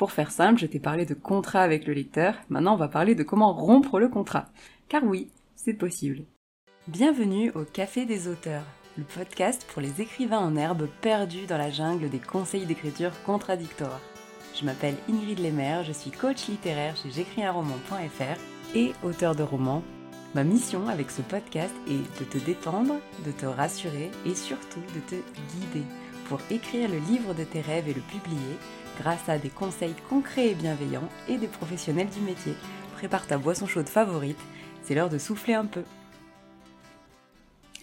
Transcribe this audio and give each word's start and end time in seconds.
Pour 0.00 0.12
faire 0.12 0.30
simple, 0.30 0.58
je 0.58 0.64
t'ai 0.64 0.78
parlé 0.78 1.04
de 1.04 1.12
contrat 1.12 1.60
avec 1.60 1.86
le 1.86 1.92
lecteur, 1.92 2.32
maintenant 2.48 2.72
on 2.72 2.78
va 2.78 2.88
parler 2.88 3.14
de 3.14 3.22
comment 3.22 3.52
rompre 3.52 4.00
le 4.00 4.08
contrat. 4.08 4.46
Car 4.88 5.04
oui, 5.04 5.30
c'est 5.56 5.74
possible. 5.74 6.22
Bienvenue 6.88 7.50
au 7.50 7.64
Café 7.64 8.06
des 8.06 8.26
auteurs, 8.26 8.64
le 8.96 9.04
podcast 9.04 9.66
pour 9.70 9.82
les 9.82 10.00
écrivains 10.00 10.38
en 10.38 10.56
herbe 10.56 10.88
perdus 11.02 11.44
dans 11.46 11.58
la 11.58 11.68
jungle 11.68 12.08
des 12.08 12.18
conseils 12.18 12.64
d'écriture 12.64 13.12
contradictoires. 13.26 14.00
Je 14.58 14.64
m'appelle 14.64 14.96
Ingrid 15.10 15.38
Lemaire, 15.38 15.84
je 15.84 15.92
suis 15.92 16.10
coach 16.10 16.48
littéraire 16.48 16.96
chez 16.96 17.10
j'écrisunroman.fr 17.10 18.40
et 18.74 18.92
auteur 19.04 19.34
de 19.34 19.42
romans. 19.42 19.82
Ma 20.34 20.44
mission 20.44 20.88
avec 20.88 21.10
ce 21.10 21.20
podcast 21.20 21.74
est 21.86 22.20
de 22.20 22.24
te 22.24 22.38
détendre, 22.38 22.94
de 23.26 23.32
te 23.32 23.44
rassurer 23.44 24.10
et 24.24 24.34
surtout 24.34 24.80
de 24.94 25.00
te 25.00 25.16
guider 25.52 25.84
pour 26.30 26.40
écrire 26.50 26.88
le 26.88 27.00
livre 27.00 27.34
de 27.34 27.42
tes 27.42 27.60
rêves 27.60 27.88
et 27.88 27.92
le 27.92 28.00
publier 28.00 28.56
grâce 29.00 29.28
à 29.30 29.38
des 29.38 29.48
conseils 29.48 29.94
concrets 30.10 30.50
et 30.50 30.54
bienveillants 30.54 31.08
et 31.28 31.38
des 31.38 31.46
professionnels 31.46 32.10
du 32.10 32.20
métier. 32.20 32.52
Prépare 32.96 33.26
ta 33.26 33.38
boisson 33.38 33.66
chaude 33.66 33.88
favorite, 33.88 34.38
c'est 34.82 34.94
l'heure 34.94 35.08
de 35.08 35.16
souffler 35.16 35.54
un 35.54 35.64
peu. 35.64 35.82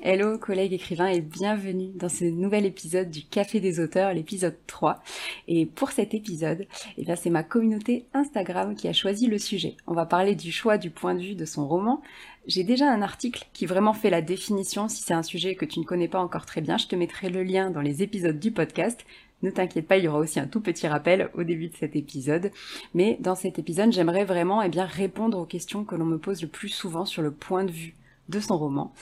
Hello 0.03 0.37
collègues 0.37 0.73
écrivains 0.73 1.07
et 1.07 1.21
bienvenue 1.21 1.89
dans 1.95 2.07
ce 2.07 2.23
nouvel 2.23 2.67
épisode 2.67 3.09
du 3.09 3.23
Café 3.23 3.59
des 3.59 3.79
auteurs, 3.79 4.13
l'épisode 4.13 4.55
3. 4.67 5.01
Et 5.47 5.65
pour 5.65 5.89
cet 5.89 6.13
épisode, 6.13 6.67
eh 6.99 7.15
c'est 7.15 7.31
ma 7.31 7.41
communauté 7.41 8.05
Instagram 8.13 8.75
qui 8.75 8.87
a 8.87 8.93
choisi 8.93 9.25
le 9.25 9.39
sujet. 9.39 9.75
On 9.87 9.95
va 9.95 10.05
parler 10.05 10.35
du 10.35 10.51
choix 10.51 10.77
du 10.77 10.91
point 10.91 11.15
de 11.15 11.21
vue 11.21 11.35
de 11.35 11.45
son 11.45 11.67
roman. 11.67 12.03
J'ai 12.45 12.63
déjà 12.63 12.91
un 12.91 13.01
article 13.01 13.47
qui 13.53 13.65
vraiment 13.65 13.93
fait 13.93 14.11
la 14.11 14.21
définition. 14.21 14.87
Si 14.87 15.01
c'est 15.01 15.15
un 15.15 15.23
sujet 15.23 15.55
que 15.55 15.65
tu 15.65 15.79
ne 15.79 15.83
connais 15.83 16.07
pas 16.07 16.21
encore 16.21 16.45
très 16.45 16.61
bien, 16.61 16.77
je 16.77 16.85
te 16.85 16.95
mettrai 16.95 17.29
le 17.29 17.41
lien 17.41 17.71
dans 17.71 17.81
les 17.81 18.03
épisodes 18.03 18.39
du 18.39 18.51
podcast. 18.51 19.03
Ne 19.43 19.51
t'inquiète 19.51 19.87
pas, 19.87 19.97
il 19.97 20.05
y 20.05 20.07
aura 20.07 20.19
aussi 20.19 20.39
un 20.39 20.47
tout 20.47 20.61
petit 20.61 20.87
rappel 20.87 21.29
au 21.35 21.43
début 21.43 21.67
de 21.67 21.75
cet 21.75 21.95
épisode. 21.95 22.51
Mais 22.93 23.17
dans 23.19 23.35
cet 23.35 23.59
épisode, 23.59 23.91
j'aimerais 23.91 24.25
vraiment 24.25 24.61
eh 24.61 24.69
bien, 24.69 24.85
répondre 24.85 25.37
aux 25.37 25.45
questions 25.45 25.83
que 25.83 25.95
l'on 25.95 26.05
me 26.05 26.17
pose 26.17 26.41
le 26.41 26.47
plus 26.47 26.69
souvent 26.69 27.05
sur 27.05 27.21
le 27.21 27.31
point 27.31 27.63
de 27.63 27.71
vue 27.71 27.95
de 28.29 28.39
son 28.39 28.57
roman. 28.57 28.93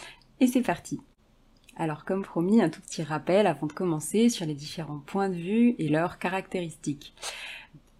Et 0.41 0.47
c'est 0.47 0.61
parti. 0.61 0.99
Alors 1.77 2.05
comme 2.05 2.23
promis, 2.23 2.61
un 2.61 2.69
tout 2.69 2.81
petit 2.81 3.03
rappel 3.03 3.47
avant 3.47 3.67
de 3.67 3.73
commencer 3.73 4.29
sur 4.29 4.45
les 4.45 4.53
différents 4.53 5.01
points 5.05 5.29
de 5.29 5.35
vue 5.35 5.75
et 5.77 5.89
leurs 5.89 6.19
caractéristiques. 6.19 7.13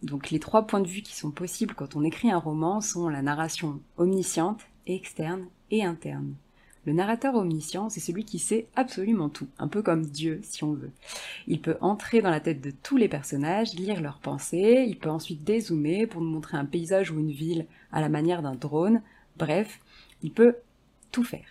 Donc 0.02 0.30
les 0.30 0.40
trois 0.40 0.68
points 0.68 0.82
de 0.82 0.88
vue 0.88 1.02
qui 1.02 1.16
sont 1.16 1.32
possibles 1.32 1.74
quand 1.74 1.96
on 1.96 2.04
écrit 2.04 2.32
un 2.32 2.38
roman 2.38 2.80
sont 2.80 3.10
la 3.10 3.22
narration 3.22 3.82
omnisciente, 3.98 4.62
externe 4.88 5.48
et 5.72 5.84
interne. 5.84 6.36
Le 6.86 6.94
narrateur 6.94 7.34
omniscient, 7.36 7.90
c'est 7.90 8.00
celui 8.00 8.26
qui 8.26 8.38
sait 8.38 8.68
absolument 8.76 9.30
tout, 9.30 9.48
un 9.58 9.68
peu 9.68 9.82
comme 9.82 10.06
Dieu 10.06 10.40
si 10.44 10.64
on 10.64 10.74
veut. 10.74 10.92
Il 11.48 11.60
peut 11.60 11.78
entrer 11.82 12.22
dans 12.22 12.30
la 12.30 12.40
tête 12.40 12.62
de 12.62 12.72
tous 12.72 12.98
les 12.98 13.10
personnages, 13.10 13.74
lire 13.74 14.02
leurs 14.02 14.20
pensées, 14.20 14.86
il 14.88 15.00
peut 15.00 15.10
ensuite 15.10 15.44
dézoomer 15.44 16.06
pour 16.06 16.22
nous 16.22 16.30
montrer 16.30 16.58
un 16.58 16.66
paysage 16.66 17.10
ou 17.10 17.20
une 17.20 17.32
ville 17.32 17.66
à 17.92 18.02
la 18.02 18.10
manière 18.10 18.44
d'un 18.44 18.56
drone, 18.56 19.02
bref, 19.38 19.80
il 20.22 20.32
peut 20.32 20.58
tout 21.12 21.24
faire. 21.24 21.48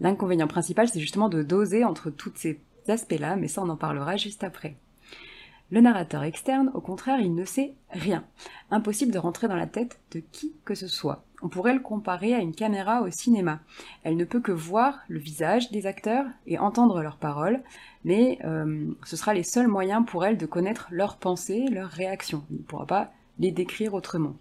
L'inconvénient 0.00 0.46
principal, 0.46 0.88
c'est 0.88 1.00
justement 1.00 1.28
de 1.28 1.42
doser 1.42 1.84
entre 1.84 2.10
tous 2.10 2.32
ces 2.36 2.60
aspects-là, 2.86 3.34
mais 3.34 3.48
ça 3.48 3.62
on 3.62 3.68
en 3.68 3.76
parlera 3.76 4.16
juste 4.16 4.44
après. 4.44 4.76
Le 5.72 5.80
narrateur 5.80 6.22
externe, 6.22 6.70
au 6.74 6.80
contraire, 6.80 7.18
il 7.18 7.34
ne 7.34 7.44
sait 7.44 7.74
rien. 7.90 8.24
Impossible 8.70 9.10
de 9.10 9.18
rentrer 9.18 9.48
dans 9.48 9.56
la 9.56 9.66
tête 9.66 9.98
de 10.12 10.20
qui 10.20 10.54
que 10.64 10.76
ce 10.76 10.86
soit. 10.86 11.25
On 11.42 11.48
pourrait 11.48 11.74
le 11.74 11.80
comparer 11.80 12.34
à 12.34 12.38
une 12.38 12.54
caméra 12.54 13.02
au 13.02 13.10
cinéma. 13.10 13.60
Elle 14.02 14.16
ne 14.16 14.24
peut 14.24 14.40
que 14.40 14.52
voir 14.52 15.00
le 15.08 15.18
visage 15.18 15.70
des 15.70 15.86
acteurs 15.86 16.24
et 16.46 16.58
entendre 16.58 17.02
leurs 17.02 17.18
paroles, 17.18 17.62
mais 18.04 18.38
euh, 18.44 18.86
ce 19.04 19.16
sera 19.16 19.34
les 19.34 19.42
seuls 19.42 19.68
moyens 19.68 20.04
pour 20.06 20.24
elle 20.24 20.38
de 20.38 20.46
connaître 20.46 20.88
leurs 20.90 21.18
pensées, 21.18 21.66
leurs 21.70 21.90
réactions. 21.90 22.44
Elle 22.50 22.56
ne 22.58 22.62
pourra 22.62 22.86
pas 22.86 23.12
les 23.38 23.52
décrire 23.52 23.92
autrement. 23.94 24.34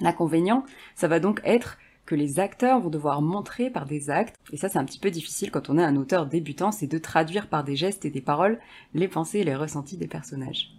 L'inconvénient, 0.00 0.64
ça 0.94 1.08
va 1.08 1.20
donc 1.20 1.40
être 1.44 1.78
que 2.06 2.14
les 2.14 2.38
acteurs 2.38 2.80
vont 2.80 2.88
devoir 2.88 3.20
montrer 3.20 3.68
par 3.68 3.84
des 3.84 4.10
actes, 4.10 4.36
et 4.52 4.56
ça 4.56 4.68
c'est 4.68 4.78
un 4.78 4.84
petit 4.84 5.00
peu 5.00 5.10
difficile 5.10 5.50
quand 5.50 5.68
on 5.68 5.76
est 5.76 5.84
un 5.84 5.96
auteur 5.96 6.26
débutant, 6.26 6.70
c'est 6.70 6.86
de 6.86 6.98
traduire 6.98 7.48
par 7.48 7.64
des 7.64 7.76
gestes 7.76 8.04
et 8.04 8.10
des 8.10 8.20
paroles 8.20 8.60
les 8.94 9.08
pensées 9.08 9.40
et 9.40 9.44
les 9.44 9.56
ressentis 9.56 9.96
des 9.96 10.06
personnages. 10.06 10.70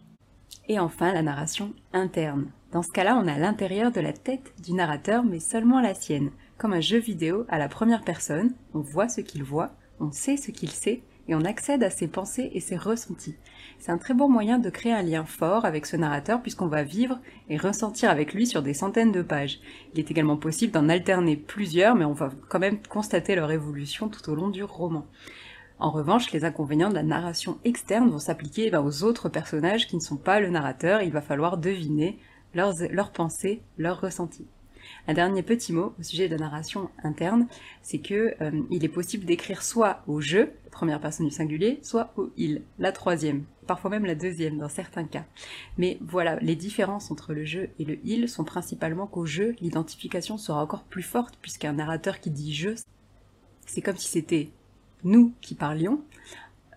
Et 0.70 0.80
enfin 0.80 1.14
la 1.14 1.22
narration 1.22 1.74
interne. 1.94 2.48
Dans 2.74 2.84
ce 2.84 2.92
cas-là, 2.92 3.18
on 3.22 3.28
a 3.28 3.38
l'intérieur 3.38 3.92
de 3.92 4.02
la 4.02 4.12
tête 4.12 4.54
du 4.62 4.74
narrateur, 4.74 5.24
mais 5.24 5.40
seulement 5.40 5.80
la 5.80 5.94
sienne. 5.94 6.32
Comme 6.58 6.74
un 6.74 6.82
jeu 6.82 6.98
vidéo 6.98 7.46
à 7.48 7.58
la 7.58 7.70
première 7.70 8.04
personne, 8.04 8.54
on 8.74 8.82
voit 8.82 9.08
ce 9.08 9.22
qu'il 9.22 9.44
voit, 9.44 9.72
on 10.02 10.12
sait 10.12 10.36
ce 10.36 10.52
qu'il 10.52 10.72
sait, 10.72 11.04
et 11.30 11.36
on 11.36 11.46
accède 11.46 11.84
à 11.84 11.90
ses 11.90 12.08
pensées 12.08 12.52
et 12.54 12.60
ses 12.60 12.78
ressentis. 12.78 13.36
C'est 13.80 13.92
un 13.92 13.98
très 13.98 14.14
bon 14.14 14.30
moyen 14.30 14.60
de 14.60 14.70
créer 14.70 14.94
un 14.94 15.02
lien 15.02 15.26
fort 15.26 15.66
avec 15.66 15.86
ce 15.86 15.98
narrateur 15.98 16.42
puisqu'on 16.42 16.68
va 16.68 16.84
vivre 16.84 17.20
et 17.50 17.58
ressentir 17.58 18.10
avec 18.10 18.34
lui 18.34 18.48
sur 18.48 18.62
des 18.62 18.74
centaines 18.74 19.12
de 19.12 19.22
pages. 19.22 19.60
Il 19.94 20.00
est 20.00 20.12
également 20.12 20.38
possible 20.38 20.74
d'en 20.74 20.90
alterner 20.90 21.36
plusieurs, 21.36 21.96
mais 21.96 22.06
on 22.06 22.14
va 22.14 22.32
quand 22.50 22.60
même 22.60 22.80
constater 22.90 23.36
leur 23.36 23.52
évolution 23.52 24.10
tout 24.10 24.30
au 24.30 24.36
long 24.36 24.50
du 24.50 24.64
roman. 24.64 25.06
En 25.80 25.92
revanche, 25.92 26.32
les 26.32 26.44
inconvénients 26.44 26.90
de 26.90 26.96
la 26.96 27.04
narration 27.04 27.60
externe 27.64 28.10
vont 28.10 28.20
s'appliquer 28.20 28.72
ben, 28.72 28.82
aux 28.82 29.04
autres 29.04 29.30
personnages 29.30 29.88
qui 29.88 29.96
ne 29.96 30.02
sont 30.02 30.18
pas 30.18 30.40
le 30.40 30.50
narrateur, 30.50 31.02
il 31.04 31.12
va 31.12 31.22
falloir 31.22 31.58
deviner 31.58 32.18
leurs, 32.56 32.74
leurs 32.90 33.12
pensées, 33.12 33.62
leurs 33.78 34.02
ressentis. 34.02 34.48
Un 35.08 35.14
dernier 35.14 35.44
petit 35.44 35.74
mot 35.74 35.94
au 36.00 36.04
sujet 36.04 36.28
de 36.28 36.36
la 36.36 36.46
narration 36.46 36.90
interne, 37.04 37.48
c'est 37.82 38.00
que 38.00 38.34
euh, 38.42 38.62
il 38.72 38.84
est 38.84 38.90
possible 38.90 39.26
d'écrire 39.26 39.62
soit 39.62 40.02
au 40.08 40.22
je, 40.22 40.48
première 40.72 41.00
personne 41.00 41.28
du 41.28 41.32
singulier, 41.32 41.80
soit 41.84 42.12
au 42.18 42.32
il, 42.38 42.64
la 42.80 42.92
troisième, 42.92 43.44
parfois 43.68 43.92
même 43.92 44.06
la 44.06 44.16
deuxième 44.16 44.58
dans 44.58 44.70
certains 44.70 45.04
cas. 45.04 45.26
Mais 45.78 45.98
voilà, 46.02 46.38
les 46.40 46.56
différences 46.56 47.12
entre 47.12 47.34
le 47.34 47.46
je 47.46 47.62
et 47.80 47.86
le 47.86 48.00
il 48.04 48.30
sont 48.30 48.44
principalement 48.44 49.08
qu'au 49.08 49.26
je, 49.26 49.56
l'identification 49.60 50.38
sera 50.38 50.64
encore 50.64 50.84
plus 50.84 51.04
forte 51.04 51.38
puisqu'un 51.42 51.74
narrateur 51.74 52.20
qui 52.20 52.32
dit 52.32 52.54
je, 52.54 52.70
c'est 53.66 53.82
comme 53.82 53.98
si 53.98 54.08
c'était 54.08 54.50
nous 55.04 55.34
qui 55.42 55.56
parlions, 55.56 56.02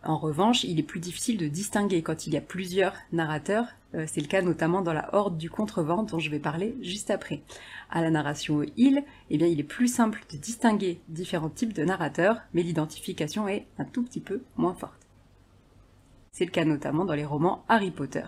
en 0.02 0.16
revanche, 0.16 0.64
il 0.64 0.78
est 0.78 0.84
plus 0.84 1.00
difficile 1.00 1.36
de 1.36 1.46
distinguer 1.46 2.02
quand 2.02 2.26
il 2.26 2.32
y 2.32 2.36
a 2.38 2.40
plusieurs 2.40 2.94
narrateurs. 3.12 3.66
Euh, 3.94 4.06
c'est 4.06 4.22
le 4.22 4.28
cas 4.28 4.40
notamment 4.40 4.80
dans 4.80 4.94
la 4.94 5.14
horde 5.14 5.36
du 5.36 5.50
contrevent 5.50 6.04
dont 6.04 6.18
je 6.18 6.30
vais 6.30 6.38
parler 6.38 6.74
juste 6.80 7.10
après. 7.10 7.42
À 7.90 8.00
la 8.00 8.10
narration 8.10 8.62
il, 8.76 9.04
eh 9.28 9.36
bien, 9.36 9.46
il 9.46 9.60
est 9.60 9.64
plus 9.64 9.88
simple 9.88 10.24
de 10.32 10.38
distinguer 10.38 11.00
différents 11.08 11.50
types 11.50 11.74
de 11.74 11.84
narrateurs, 11.84 12.40
mais 12.54 12.62
l'identification 12.62 13.46
est 13.46 13.66
un 13.78 13.84
tout 13.84 14.02
petit 14.02 14.20
peu 14.20 14.42
moins 14.56 14.74
forte. 14.74 15.06
C'est 16.32 16.46
le 16.46 16.50
cas 16.50 16.64
notamment 16.64 17.04
dans 17.04 17.14
les 17.14 17.24
romans 17.24 17.64
Harry 17.68 17.90
Potter. 17.90 18.24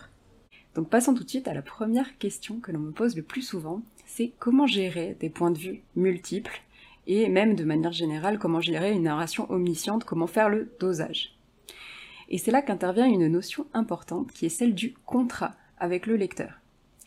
Donc 0.75 0.91
passons 0.91 1.15
tout 1.15 1.25
de 1.25 1.31
suite 1.31 1.49
à 1.49 1.55
la 1.55 1.63
première 1.63 2.19
question 2.19 2.61
que 2.61 2.73
l'on 2.73 2.81
me 2.81 2.93
pose 2.93 3.17
le 3.17 3.23
plus 3.23 3.43
souvent, 3.43 3.81
c'est 4.07 4.33
comment 4.39 4.67
gérer 4.67 5.17
des 5.21 5.31
points 5.31 5.51
de 5.51 5.59
vue 5.59 5.83
multiples 5.97 6.63
et 7.07 7.29
même 7.29 7.55
de 7.55 7.65
manière 7.65 7.93
générale 7.93 8.39
comment 8.39 8.61
gérer 8.61 8.93
une 8.93 9.03
narration 9.05 9.51
omnisciente, 9.51 10.05
comment 10.05 10.27
faire 10.27 10.49
le 10.49 10.73
dosage. 10.81 11.37
Et 12.29 12.39
c'est 12.39 12.51
là 12.51 12.63
qu'intervient 12.63 13.07
une 13.07 13.29
notion 13.29 13.67
importante 13.75 14.33
qui 14.33 14.47
est 14.47 14.51
celle 14.51 14.75
du 14.75 14.95
contrat 15.05 15.53
avec 15.79 16.07
le 16.07 16.17
lecteur. 16.17 16.61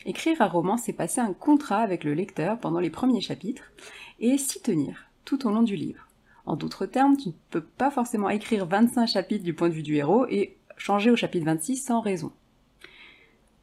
Écrire 0.04 0.40
un 0.40 0.46
roman, 0.46 0.76
c'est 0.76 0.92
passer 0.92 1.20
un 1.20 1.32
contrat 1.32 1.78
avec 1.78 2.04
le 2.04 2.14
lecteur 2.14 2.58
pendant 2.58 2.78
les 2.78 2.90
premiers 2.90 3.20
chapitres 3.20 3.72
et 4.20 4.38
s'y 4.38 4.62
tenir 4.62 5.06
tout 5.24 5.46
au 5.46 5.50
long 5.50 5.62
du 5.62 5.74
livre. 5.74 6.06
En 6.46 6.54
d'autres 6.54 6.86
termes, 6.86 7.16
tu 7.16 7.30
ne 7.30 7.34
peux 7.50 7.64
pas 7.64 7.90
forcément 7.90 8.28
écrire 8.28 8.66
25 8.66 9.06
chapitres 9.08 9.42
du 9.42 9.52
point 9.52 9.68
de 9.68 9.74
vue 9.74 9.82
du 9.82 9.96
héros 9.96 10.26
et 10.28 10.56
changer 10.76 11.10
au 11.10 11.16
chapitre 11.16 11.46
26 11.46 11.76
sans 11.78 12.00
raison. 12.00 12.30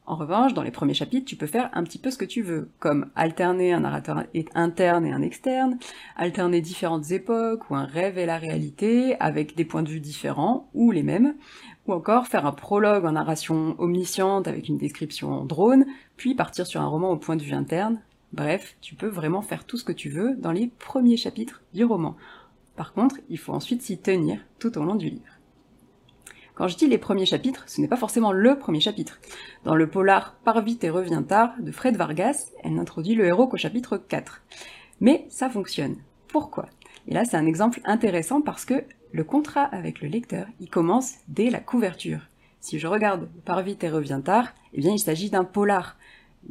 En 0.06 0.18
revanche, 0.18 0.53
dans 0.53 0.64
les 0.64 0.72
premiers 0.72 0.94
chapitres, 0.94 1.25
tu 1.25 1.38
peux 1.38 1.47
faire 1.47 1.69
un 1.72 1.84
petit 1.84 1.97
peu 1.97 2.12
ce 2.12 2.18
que 2.18 2.25
tu 2.25 2.41
veux, 2.41 2.69
comme 2.80 3.09
alterner 3.16 3.72
un 3.72 3.80
narrateur 3.80 4.24
interne 4.53 5.06
et 5.06 5.14
un 5.14 5.22
externe, 5.22 5.78
alterner 6.18 6.59
différentes 6.59 7.12
époques 7.12 7.69
ou 7.69 7.75
un 7.75 7.86
rêve 7.86 8.18
et 8.18 8.25
la 8.25 8.38
réalité 8.38 9.16
avec 9.22 9.56
des 9.56 9.64
points 9.64 9.81
de 9.81 9.88
vue 9.88 10.02
différents 10.02 10.69
ou 10.74 10.91
les 10.91 11.03
mêmes, 11.03 11.36
ou 11.88 11.94
encore 11.94 12.28
faire 12.28 12.46
un 12.46 12.52
prologue 12.52 13.06
en 13.06 13.14
narration 13.14 13.75
omnisciente 13.80 14.50
avec 14.50 14.68
une 14.68 14.78
description 14.78 15.31
en 15.31 15.46
drone, 15.46 15.86
puis 16.18 16.35
partir 16.35 16.68
sur 16.68 16.81
un 16.81 16.88
roman 16.88 17.11
au 17.11 17.17
point 17.17 17.38
de 17.38 17.44
vue 17.44 17.53
interne. 17.53 18.02
Bref, 18.34 18.76
tu 18.82 18.96
peux 18.96 19.08
vraiment 19.08 19.41
faire 19.41 19.64
tout 19.64 19.78
ce 19.78 19.85
que 19.85 19.94
tu 19.94 20.09
veux 20.09 20.35
dans 20.35 20.52
les 20.52 20.67
premiers 20.79 21.17
chapitres 21.17 21.61
du 21.73 21.85
roman. 21.85 22.17
Par 22.76 22.91
contre, 22.91 23.17
il 23.29 23.38
faut 23.38 23.53
ensuite 23.53 23.82
s'y 23.82 23.97
tenir 23.97 24.41
tout 24.59 24.78
au 24.78 24.84
long 24.84 24.96
du 24.96 25.09
livre. 25.09 25.40
Quand 26.55 26.67
je 26.67 26.78
dis 26.78 26.88
les 26.88 27.00
premiers 27.00 27.26
chapitres, 27.26 27.64
ce 27.66 27.82
n'est 27.82 27.88
pas 27.88 27.97
forcément 27.97 28.32
le 28.32 28.59
premier 28.59 28.79
chapitre. 28.79 29.20
Dans 29.64 29.76
le 29.76 29.88
polar 29.88 30.35
Par 30.44 30.61
vite 30.61 30.84
et 30.84 30.91
revient 30.91 31.23
tard 31.28 31.53
de 31.59 31.72
Fred 31.72 31.97
Vargas, 31.97 32.52
elle 32.64 32.76
n'introduit 32.76 33.16
le 33.16 33.26
héros 33.26 33.47
qu'au 33.47 33.58
chapitre 33.58 33.97
4. 33.97 34.44
Mais 35.02 35.26
ça 35.29 35.50
fonctionne. 35.50 35.96
Pourquoi? 36.28 36.67
Et 37.08 37.14
là, 37.16 37.26
c'est 37.26 37.38
un 37.38 37.47
exemple 37.47 37.82
intéressant 37.85 38.41
parce 38.41 38.66
que 38.66 38.84
le 39.11 39.23
contrat 39.23 39.64
avec 39.64 40.02
le 40.02 40.09
lecteur, 40.09 40.46
il 40.59 40.70
commence 40.70 41.16
dès 41.28 41.50
la 41.50 41.59
couverture. 41.59 42.20
Si 42.59 42.78
je 42.78 42.85
regarde 42.85 43.28
Par 43.46 43.64
vite 43.64 43.84
et 43.84 43.90
revient 43.90 44.22
tard, 44.23 44.53
eh 44.73 44.79
bien, 44.79 44.91
il 44.91 45.00
s'agit 45.00 45.32
d'un 45.32 45.44
polar. 45.44 45.97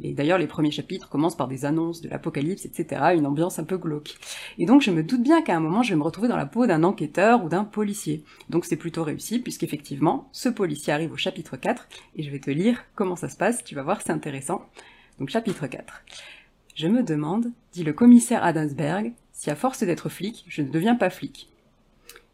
Et 0.01 0.13
d'ailleurs, 0.13 0.37
les 0.37 0.47
premiers 0.47 0.71
chapitres 0.71 1.09
commencent 1.09 1.37
par 1.37 1.47
des 1.47 1.65
annonces 1.65 2.01
de 2.01 2.09
l'apocalypse, 2.09 2.65
etc., 2.65 3.13
une 3.15 3.25
ambiance 3.25 3.59
un 3.59 3.63
peu 3.63 3.77
glauque. 3.77 4.15
Et 4.57 4.65
donc, 4.65 4.81
je 4.81 4.91
me 4.91 5.03
doute 5.03 5.21
bien 5.21 5.41
qu'à 5.41 5.55
un 5.55 5.59
moment, 5.59 5.83
je 5.83 5.91
vais 5.91 5.95
me 5.95 6.03
retrouver 6.03 6.27
dans 6.27 6.37
la 6.37 6.45
peau 6.45 6.65
d'un 6.65 6.83
enquêteur 6.83 7.43
ou 7.43 7.49
d'un 7.49 7.63
policier. 7.63 8.23
Donc, 8.49 8.65
c'est 8.65 8.75
plutôt 8.75 9.03
réussi, 9.03 9.39
puisqu'effectivement, 9.39 10.29
ce 10.31 10.49
policier 10.49 10.93
arrive 10.93 11.11
au 11.11 11.17
chapitre 11.17 11.57
4, 11.57 11.87
et 12.15 12.23
je 12.23 12.31
vais 12.31 12.39
te 12.39 12.49
lire 12.49 12.83
comment 12.95 13.15
ça 13.15 13.29
se 13.29 13.37
passe, 13.37 13.63
tu 13.63 13.75
vas 13.75 13.83
voir, 13.83 14.01
c'est 14.01 14.11
intéressant. 14.11 14.65
Donc, 15.19 15.29
chapitre 15.29 15.67
4. 15.67 16.03
Je 16.75 16.87
me 16.87 17.03
demande, 17.03 17.51
dit 17.71 17.83
le 17.83 17.93
commissaire 17.93 18.43
Adamsberg, 18.43 19.13
si 19.31 19.51
à 19.51 19.55
force 19.55 19.83
d'être 19.83 20.09
flic, 20.09 20.43
je 20.47 20.63
ne 20.63 20.69
deviens 20.69 20.95
pas 20.95 21.11
flic. 21.11 21.49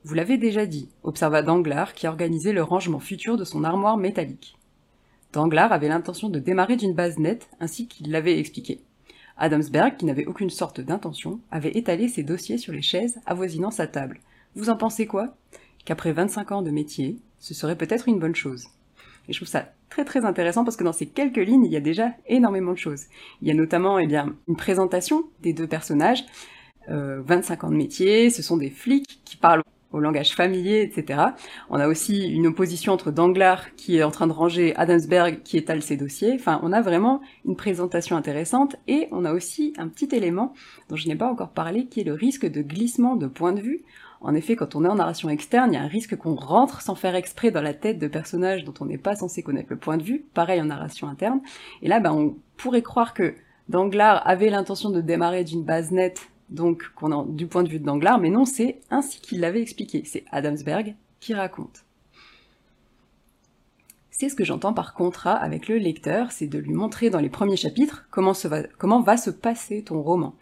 Vous 0.06 0.14
l'avez 0.14 0.38
déjà 0.38 0.66
dit, 0.66 0.88
observa 1.04 1.42
Danglars, 1.42 1.94
qui 1.94 2.08
organisait 2.08 2.54
le 2.54 2.64
rangement 2.64 3.00
futur 3.00 3.36
de 3.36 3.44
son 3.44 3.66
armoire 3.66 3.98
métallique. 3.98 4.56
Danglars 5.32 5.72
avait 5.72 5.90
l'intention 5.90 6.30
de 6.30 6.40
démarrer 6.40 6.76
d'une 6.76 6.96
base 6.96 7.20
nette, 7.20 7.50
ainsi 7.60 7.88
qu'il 7.88 8.12
l'avait 8.12 8.40
expliqué. 8.40 8.82
Adamsberg, 9.38 9.96
qui 9.96 10.06
n'avait 10.06 10.26
aucune 10.26 10.50
sorte 10.50 10.82
d'intention, 10.82 11.40
avait 11.52 11.78
étalé 11.78 12.08
ses 12.08 12.24
dossiers 12.24 12.58
sur 12.58 12.74
les 12.74 12.82
chaises 12.82 13.20
avoisinant 13.26 13.72
sa 13.72 13.88
table. 13.88 14.20
Vous 14.56 14.70
en 14.70 14.76
pensez 14.76 15.06
quoi? 15.06 15.36
Qu'après 15.86 16.12
25 16.12 16.52
ans 16.52 16.62
de 16.62 16.72
métier, 16.72 17.20
ce 17.40 17.54
serait 17.54 17.78
peut-être 17.78 18.08
une 18.08 18.20
bonne 18.20 18.36
chose. 18.36 18.68
Et 19.28 19.34
je 19.34 19.38
trouve 19.38 19.48
ça 19.48 19.72
très 19.90 20.04
très 20.04 20.26
intéressant 20.26 20.64
parce 20.64 20.76
que 20.76 20.84
dans 20.84 20.94
ces 20.94 21.06
quelques 21.06 21.38
lignes, 21.38 21.66
il 21.66 21.72
y 21.72 21.78
a 21.78 21.82
déjà 21.82 22.12
énormément 22.28 22.74
de 22.74 22.78
choses. 22.78 23.04
Il 23.42 23.48
y 23.48 23.52
a 23.52 23.54
notamment 23.54 24.00
eh 24.00 24.08
bien, 24.08 24.36
une 24.48 24.56
présentation 24.56 25.24
des 25.42 25.54
deux 25.54 25.68
personnages, 25.68 26.26
25 26.88 27.64
euh, 27.64 27.68
ans 27.68 27.72
de 27.72 27.76
métier, 27.76 28.32
ce 28.32 28.42
sont 28.42 28.58
des 28.58 28.72
flics 28.72 29.22
qui 29.24 29.38
parlent 29.38 29.64
au 29.92 30.00
langage 30.00 30.36
familier, 30.36 30.82
etc. 30.82 31.20
On 31.70 31.80
a 31.80 31.88
aussi 31.88 32.28
une 32.28 32.48
opposition 32.48 32.94
entre 32.94 33.12
Danglars 33.12 33.74
qui 33.76 33.98
est 33.98 34.04
en 34.04 34.12
train 34.12 34.28
de 34.28 34.32
ranger 34.32 34.76
Adamsberg 34.76 35.42
qui 35.44 35.58
étale 35.58 35.82
ses 35.82 35.98
dossiers. 35.98 36.34
Enfin, 36.36 36.60
on 36.64 36.72
a 36.72 36.82
vraiment 36.82 37.22
une 37.46 37.56
présentation 37.56 38.16
intéressante 38.16 38.76
et 38.88 39.08
on 39.12 39.26
a 39.26 39.34
aussi 39.34 39.74
un 39.78 39.88
petit 39.88 40.16
élément 40.16 40.54
dont 40.90 40.96
je 40.96 41.08
n'ai 41.08 41.16
pas 41.16 41.30
encore 41.30 41.50
parlé 41.50 41.88
qui 41.88 42.02
est 42.02 42.04
le 42.04 42.14
risque 42.14 42.46
de 42.46 42.62
glissement 42.62 43.16
de 43.16 43.28
point 43.28 43.54
de 43.54 43.62
vue. 43.62 43.84
En 44.22 44.36
effet, 44.36 44.56
quand 44.56 44.76
on 44.76 44.84
est 44.84 44.90
en 44.90 44.96
narration 44.96 45.30
externe, 45.30 45.72
il 45.72 45.76
y 45.76 45.80
a 45.80 45.82
un 45.84 45.88
risque 45.88 46.18
qu'on 46.18 46.36
rentre 46.36 46.82
sans 46.82 46.96
faire 46.96 47.16
exprès 47.16 47.52
dans 47.52 47.62
la 47.62 47.74
tête 47.74 48.00
de 48.00 48.08
personnages 48.08 48.66
dont 48.66 48.74
on 48.82 48.86
n'est 48.86 48.98
pas 48.98 49.16
censé 49.16 49.44
connaître 49.44 49.70
le 49.70 49.78
point 49.78 49.98
de 49.98 50.04
vue. 50.04 50.26
Pareil 50.34 50.62
en 50.62 50.66
narration 50.66 51.08
interne. 51.08 51.40
Et 51.82 51.88
là, 51.88 52.00
ben, 52.00 52.12
on 52.12 52.36
pourrait 52.58 52.82
croire 52.82 53.14
que 53.14 53.34
Danglars 53.70 54.22
avait 54.28 54.50
l'intention 54.50 54.90
de 54.90 55.00
démarrer 55.00 55.44
d'une 55.44 55.64
base 55.64 55.92
nette 55.92 56.30
donc 56.50 56.84
du 57.30 57.48
point 57.48 57.64
de 57.64 57.70
vue 57.70 57.80
de 57.80 57.86
Danglars, 57.86 58.20
mais 58.20 58.30
non, 58.30 58.46
c'est 58.46 58.80
ainsi 58.90 59.22
qu'il 59.22 59.40
l'avait 59.40 59.62
expliqué. 59.62 60.04
C'est 60.06 60.26
Adamsberg 60.32 60.96
qui 61.20 61.34
raconte. 61.34 61.86
C'est 64.12 64.30
ce 64.30 64.36
que 64.36 64.44
j'entends 64.44 64.74
par 64.74 64.94
contrat 64.94 65.36
avec 65.36 65.70
le 65.70 65.78
lecteur, 65.78 66.32
c'est 66.34 66.48
de 66.48 66.60
lui 66.60 66.74
montrer 66.74 67.10
dans 67.10 67.20
les 67.20 67.30
premiers 67.30 67.56
chapitres 67.56 68.06
comment 68.10 69.02
va 69.02 69.18
se 69.18 69.30
passer 69.30 69.84
ton 69.84 70.02
roman. 70.02 70.36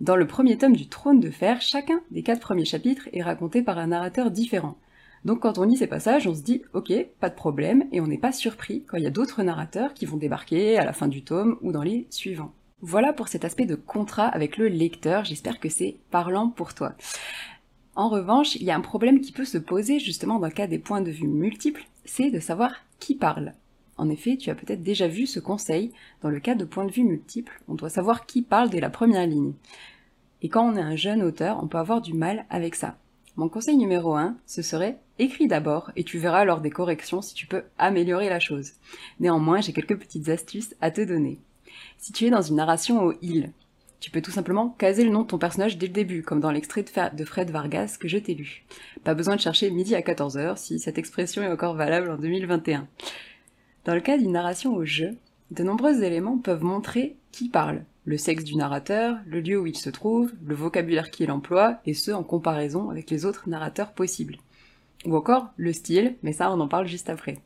Dans 0.00 0.16
le 0.16 0.26
premier 0.26 0.58
tome 0.58 0.74
du 0.74 0.88
Trône 0.88 1.20
de 1.20 1.30
Fer, 1.30 1.60
chacun 1.60 2.00
des 2.10 2.22
quatre 2.22 2.40
premiers 2.40 2.64
chapitres 2.64 3.08
est 3.12 3.22
raconté 3.22 3.62
par 3.62 3.78
un 3.78 3.88
narrateur 3.88 4.30
différent. 4.30 4.76
Donc 5.24 5.42
quand 5.42 5.58
on 5.58 5.64
lit 5.64 5.76
ces 5.76 5.86
passages, 5.86 6.26
on 6.26 6.34
se 6.34 6.42
dit 6.42 6.62
ok, 6.72 6.92
pas 7.20 7.28
de 7.28 7.34
problème, 7.34 7.84
et 7.92 8.00
on 8.00 8.06
n'est 8.06 8.18
pas 8.18 8.32
surpris 8.32 8.84
quand 8.84 8.96
il 8.96 9.04
y 9.04 9.08
a 9.08 9.10
d'autres 9.10 9.42
narrateurs 9.42 9.94
qui 9.94 10.06
vont 10.06 10.16
débarquer 10.16 10.78
à 10.78 10.84
la 10.84 10.92
fin 10.92 11.08
du 11.08 11.22
tome 11.22 11.58
ou 11.60 11.72
dans 11.72 11.82
les 11.82 12.06
suivants. 12.10 12.52
Voilà 12.80 13.12
pour 13.12 13.26
cet 13.26 13.44
aspect 13.44 13.66
de 13.66 13.74
contrat 13.74 14.28
avec 14.28 14.56
le 14.56 14.68
lecteur, 14.68 15.24
j'espère 15.24 15.58
que 15.58 15.68
c'est 15.68 15.96
parlant 16.12 16.48
pour 16.48 16.74
toi. 16.74 16.94
En 17.96 18.08
revanche, 18.08 18.54
il 18.54 18.62
y 18.62 18.70
a 18.70 18.76
un 18.76 18.80
problème 18.80 19.20
qui 19.20 19.32
peut 19.32 19.44
se 19.44 19.58
poser 19.58 19.98
justement 19.98 20.38
dans 20.38 20.46
le 20.46 20.52
cas 20.52 20.68
des 20.68 20.78
points 20.78 21.00
de 21.00 21.10
vue 21.10 21.26
multiples, 21.26 21.84
c'est 22.04 22.30
de 22.30 22.38
savoir 22.38 22.72
qui 23.00 23.16
parle. 23.16 23.54
En 23.96 24.08
effet, 24.08 24.36
tu 24.36 24.50
as 24.50 24.54
peut-être 24.54 24.84
déjà 24.84 25.08
vu 25.08 25.26
ce 25.26 25.40
conseil, 25.40 25.90
dans 26.22 26.30
le 26.30 26.38
cas 26.38 26.54
de 26.54 26.64
points 26.64 26.84
de 26.84 26.92
vue 26.92 27.02
multiples, 27.02 27.60
on 27.66 27.74
doit 27.74 27.90
savoir 27.90 28.26
qui 28.26 28.42
parle 28.42 28.70
dès 28.70 28.78
la 28.78 28.90
première 28.90 29.26
ligne. 29.26 29.54
Et 30.42 30.48
quand 30.48 30.64
on 30.64 30.76
est 30.76 30.80
un 30.80 30.94
jeune 30.94 31.24
auteur, 31.24 31.58
on 31.60 31.66
peut 31.66 31.78
avoir 31.78 32.00
du 32.00 32.14
mal 32.14 32.46
avec 32.48 32.76
ça. 32.76 32.96
Mon 33.34 33.48
conseil 33.48 33.76
numéro 33.76 34.14
1, 34.14 34.36
ce 34.46 34.62
serait 34.62 34.98
écris 35.18 35.48
d'abord 35.48 35.90
et 35.96 36.04
tu 36.04 36.18
verras 36.18 36.44
lors 36.44 36.60
des 36.60 36.70
corrections 36.70 37.22
si 37.22 37.34
tu 37.34 37.48
peux 37.48 37.64
améliorer 37.76 38.28
la 38.28 38.38
chose. 38.38 38.74
Néanmoins, 39.18 39.60
j'ai 39.60 39.72
quelques 39.72 39.98
petites 39.98 40.28
astuces 40.28 40.76
à 40.80 40.92
te 40.92 41.00
donner. 41.00 41.40
Si 41.98 42.12
tu 42.12 42.26
es 42.26 42.30
dans 42.30 42.42
une 42.42 42.56
narration 42.56 43.02
au 43.02 43.14
il, 43.22 43.52
tu 44.00 44.10
peux 44.10 44.22
tout 44.22 44.30
simplement 44.30 44.70
caser 44.78 45.04
le 45.04 45.10
nom 45.10 45.22
de 45.22 45.26
ton 45.26 45.38
personnage 45.38 45.76
dès 45.76 45.88
le 45.88 45.92
début, 45.92 46.22
comme 46.22 46.40
dans 46.40 46.52
l'extrait 46.52 46.84
de 46.84 47.24
Fred 47.24 47.50
Vargas 47.50 47.96
que 47.98 48.06
je 48.06 48.18
t'ai 48.18 48.34
lu. 48.34 48.64
Pas 49.02 49.14
besoin 49.14 49.36
de 49.36 49.40
chercher 49.40 49.70
midi 49.70 49.94
à 49.94 50.00
14h 50.00 50.56
si 50.56 50.78
cette 50.78 50.98
expression 50.98 51.42
est 51.42 51.50
encore 51.50 51.74
valable 51.74 52.10
en 52.10 52.16
2021. 52.16 52.86
Dans 53.84 53.94
le 53.94 54.00
cas 54.00 54.18
d'une 54.18 54.32
narration 54.32 54.74
au 54.74 54.84
jeu, 54.84 55.16
de 55.50 55.64
nombreux 55.64 56.02
éléments 56.02 56.38
peuvent 56.38 56.62
montrer 56.62 57.16
qui 57.32 57.48
parle. 57.48 57.84
Le 58.04 58.16
sexe 58.16 58.44
du 58.44 58.56
narrateur, 58.56 59.16
le 59.26 59.40
lieu 59.40 59.58
où 59.58 59.66
il 59.66 59.76
se 59.76 59.90
trouve, 59.90 60.32
le 60.44 60.54
vocabulaire 60.54 61.10
qu'il 61.10 61.30
emploie, 61.30 61.80
et 61.84 61.94
ce 61.94 62.10
en 62.10 62.22
comparaison 62.22 62.90
avec 62.90 63.10
les 63.10 63.26
autres 63.26 63.48
narrateurs 63.48 63.92
possibles. 63.92 64.36
Ou 65.04 65.16
encore 65.16 65.48
le 65.56 65.72
style, 65.72 66.16
mais 66.22 66.32
ça 66.32 66.52
on 66.52 66.60
en 66.60 66.68
parle 66.68 66.86
juste 66.86 67.10
après. 67.10 67.38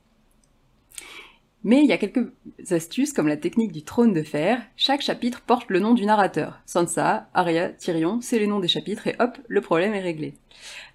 Mais 1.65 1.81
il 1.81 1.87
y 1.87 1.93
a 1.93 1.99
quelques 1.99 2.29
astuces 2.71 3.13
comme 3.13 3.29
la 3.29 3.37
technique 3.37 3.73
du 3.73 3.83
trône 3.83 4.13
de 4.13 4.23
fer. 4.23 4.61
Chaque 4.77 5.01
chapitre 5.01 5.43
porte 5.43 5.71
le 5.71 5.79
nom 5.79 5.95
du 5.95 6.05
narrateur. 6.05 6.61
Sansa, 6.67 7.29
Arya, 7.35 7.69
Tyrion, 7.71 8.21
c'est 8.21 8.39
les 8.39 8.49
noms 8.49 8.59
des 8.59 8.69
chapitres 8.69 9.07
et 9.07 9.15
hop, 9.21 9.39
le 9.47 9.61
problème 9.61 9.95
est 9.95 10.01
réglé. 10.01 10.35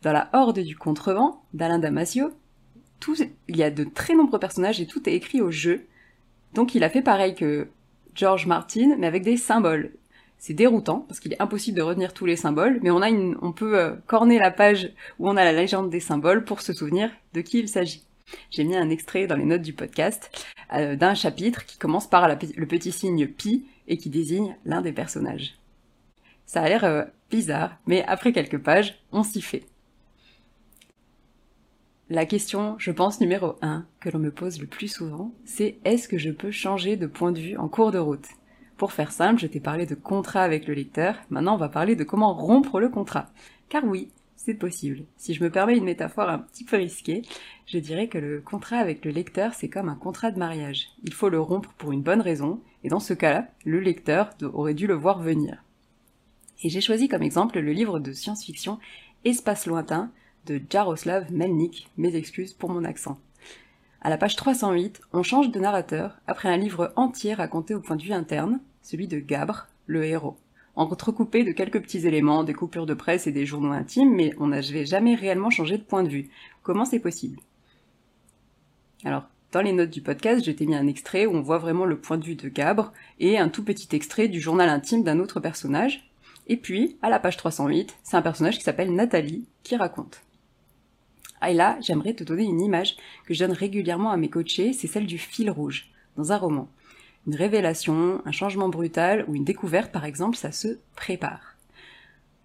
Dans 0.02 0.12
la 0.12 0.30
Horde 0.34 0.60
du 0.60 0.76
Contrevent 0.76 1.42
d'Alain 1.54 1.80
Damasio, 1.80 2.32
il 3.48 3.56
y 3.56 3.64
a 3.64 3.72
de 3.72 3.84
très 3.84 4.16
nombreux 4.16 4.40
personnages 4.40 4.82
et 4.82 4.88
tout 4.88 5.08
est 5.08 5.14
écrit 5.14 5.42
au 5.42 5.52
jeu. 5.52 5.86
Donc 6.54 6.76
il 6.76 6.84
a 6.84 6.90
fait 6.90 7.02
pareil 7.02 7.36
que 7.36 7.68
George 8.16 8.48
Martin, 8.48 8.96
mais 8.98 9.08
avec 9.08 9.24
des 9.24 9.38
symboles. 9.38 9.92
C'est 10.40 10.54
déroutant 10.54 11.06
parce 11.08 11.20
qu'il 11.20 11.34
est 11.34 11.42
impossible 11.42 11.78
de 11.78 11.84
retenir 11.84 12.14
tous 12.14 12.26
les 12.26 12.36
symboles, 12.36 12.80
mais 12.84 12.92
on 12.92 13.02
a 13.02 13.10
une, 13.10 13.38
on 13.42 13.52
peut 13.52 13.80
euh, 13.80 13.96
corner 14.06 14.40
la 14.40 14.52
page 14.52 14.92
où 15.18 15.28
on 15.30 15.38
a 15.38 15.44
la 15.44 15.54
légende 15.54 15.90
des 15.90 16.00
symboles 16.00 16.44
pour 16.44 16.62
se 16.62 16.74
souvenir 16.74 17.10
de 17.34 17.42
qui 17.42 17.60
il 17.60 17.68
s'agit. 17.68 18.04
J'ai 18.52 18.64
mis 18.64 18.76
un 18.76 18.90
extrait 18.90 19.28
dans 19.28 19.36
les 19.36 19.46
notes 19.46 19.62
du 19.62 19.74
podcast 19.74 20.30
euh, 20.74 20.96
d'un 20.96 21.14
chapitre 21.14 21.66
qui 21.66 21.78
commence 21.78 22.10
par 22.10 22.28
le 22.28 22.66
petit 22.66 22.92
signe 22.92 23.28
pi 23.28 23.66
et 23.88 23.98
qui 23.98 24.10
désigne 24.10 24.56
l'un 24.66 24.82
des 24.82 24.92
personnages. 24.92 25.56
Ça 26.46 26.62
a 26.62 26.70
l'air 26.70 26.84
euh, 26.84 27.04
bizarre, 27.30 27.78
mais 27.86 28.04
après 28.06 28.32
quelques 28.32 28.58
pages, 28.58 29.00
on 29.12 29.24
s'y 29.24 29.42
fait. 29.42 29.66
La 32.10 32.26
question, 32.26 32.76
je 32.80 32.92
pense, 32.92 33.20
numéro 33.20 33.56
1 33.62 33.86
que 34.00 34.10
l'on 34.10 34.20
me 34.20 34.32
pose 34.32 34.62
le 34.62 34.68
plus 34.68 34.88
souvent, 34.88 35.34
c'est 35.44 35.78
est-ce 35.84 36.08
que 36.08 36.18
je 36.18 36.32
peux 36.32 36.52
changer 36.52 36.96
de 36.96 37.06
point 37.06 37.34
de 37.34 37.40
vue 37.40 37.58
en 37.58 37.68
cours 37.68 37.92
de 37.92 37.98
route? 37.98 38.28
Pour 38.78 38.94
faire 38.94 39.12
simple, 39.12 39.42
je 39.42 39.48
t'ai 39.48 39.60
parlé 39.60 39.86
de 39.86 39.96
contrat 39.96 40.44
avec 40.44 40.68
le 40.68 40.74
lecteur, 40.74 41.16
maintenant 41.30 41.56
on 41.56 41.58
va 41.58 41.68
parler 41.68 41.98
de 41.98 42.06
comment 42.06 42.34
rompre 42.34 42.80
le 42.80 42.88
contrat. 42.88 43.28
Car 43.68 43.84
oui, 43.84 44.10
c'est 44.38 44.54
possible. 44.54 45.04
Si 45.18 45.34
je 45.34 45.44
me 45.44 45.50
permets 45.50 45.76
une 45.76 45.84
métaphore 45.84 46.30
un 46.30 46.38
petit 46.38 46.64
peu 46.64 46.78
risquée, 46.78 47.24
je 47.66 47.80
dirais 47.80 48.08
que 48.08 48.18
le 48.18 48.40
contrat 48.40 48.78
avec 48.78 49.04
le 49.04 49.12
lecteur, 49.12 49.54
c'est 49.54 49.68
comme 49.68 49.90
un 49.90 49.96
contrat 49.96 50.32
de 50.32 50.40
mariage. 50.40 50.88
Il 51.04 51.14
faut 51.14 51.28
le 51.28 51.42
rompre 51.42 51.74
pour 51.74 51.92
une 51.92 52.04
bonne 52.04 52.22
raison, 52.22 52.62
et 52.84 52.90
dans 52.90 53.02
ce 53.02 53.14
cas-là, 53.14 53.50
le 53.66 53.80
lecteur 53.80 54.30
aurait 54.54 54.74
dû 54.74 54.88
le 54.88 54.94
voir 54.94 55.20
venir. 55.20 55.64
Et 56.64 56.70
j'ai 56.70 56.82
choisi 56.82 57.10
comme 57.10 57.24
exemple 57.24 57.60
le 57.60 57.74
livre 57.74 58.00
de 58.00 58.14
science-fiction 58.14 58.80
Espace 59.26 59.66
lointain 59.66 60.12
de 60.46 60.62
Jaroslav 60.70 61.32
Melnik, 61.32 61.90
mes 61.98 62.16
excuses 62.16 62.54
pour 62.54 62.70
mon 62.70 62.86
accent. 62.86 63.20
À 64.02 64.10
la 64.10 64.18
page 64.18 64.36
308, 64.36 65.02
on 65.12 65.24
change 65.24 65.52
de 65.52 65.60
narrateur 65.60 66.20
après 66.28 66.50
un 66.50 66.58
livre 66.58 66.94
entier 66.96 67.34
raconté 67.34 67.76
au 67.76 67.82
point 67.82 67.98
de 67.98 68.04
vue 68.04 68.14
interne, 68.14 68.60
celui 68.82 69.08
de 69.08 69.20
Gabre, 69.20 69.68
le 69.88 70.06
héros 70.06 70.38
entrecoupé 70.78 71.44
de 71.44 71.52
quelques 71.52 71.82
petits 71.82 72.08
éléments, 72.08 72.44
des 72.44 72.54
coupures 72.54 72.86
de 72.86 72.94
presse 72.94 73.28
et 73.28 73.32
des 73.32 73.46
journaux 73.46 73.72
intimes, 73.72 74.16
mais 74.16 74.34
on 74.40 74.48
n'avait 74.48 74.86
jamais 74.86 75.16
réellement 75.16 75.50
changé 75.50 75.78
de 75.78 75.84
point 75.84 76.04
de 76.04 76.10
vue. 76.10 76.30
Comment 76.64 76.86
c'est 76.86 77.00
possible? 77.00 77.40
Alors, 79.04 79.24
dans 79.52 79.62
les 79.62 79.74
notes 79.74 79.90
du 79.90 80.02
podcast, 80.02 80.44
j'ai 80.44 80.66
mis 80.66 80.76
un 80.76 80.88
extrait 80.88 81.26
où 81.26 81.36
on 81.36 81.42
voit 81.42 81.58
vraiment 81.58 81.86
le 81.86 82.00
point 82.00 82.18
de 82.18 82.26
vue 82.26 82.36
de 82.36 82.50
Gabre 82.50 82.94
et 83.20 83.38
un 83.38 83.50
tout 83.50 83.64
petit 83.64 83.96
extrait 83.96 84.28
du 84.28 84.40
journal 84.40 84.70
intime 84.70 85.04
d'un 85.04 85.20
autre 85.20 85.40
personnage. 85.40 86.10
Et 86.48 86.58
puis, 86.58 86.98
à 87.02 87.10
la 87.10 87.20
page 87.20 87.38
308, 87.38 87.98
c'est 88.04 88.18
un 88.18 88.22
personnage 88.22 88.58
qui 88.58 88.64
s'appelle 88.64 88.94
Nathalie 88.94 89.46
qui 89.64 89.76
raconte. 89.76 90.22
Ah, 91.42 91.54
là, 91.54 91.78
j'aimerais 91.82 92.14
te 92.14 92.24
donner 92.24 92.44
une 92.44 92.62
image 92.62 92.98
que 93.26 93.34
je 93.34 93.40
donne 93.44 93.52
régulièrement 93.52 94.12
à 94.12 94.18
mes 94.18 94.30
coachés, 94.30 94.74
c'est 94.74 94.88
celle 94.88 95.06
du 95.06 95.18
fil 95.18 95.52
rouge, 95.52 95.92
dans 96.16 96.32
un 96.32 96.38
roman. 96.38 96.68
Une 97.28 97.36
révélation, 97.36 98.22
un 98.26 98.32
changement 98.32 98.70
brutal 98.70 99.26
ou 99.28 99.36
une 99.36 99.44
découverte 99.44 99.92
par 99.92 100.06
exemple, 100.06 100.38
ça 100.38 100.54
se 100.54 100.80
prépare. 100.96 101.58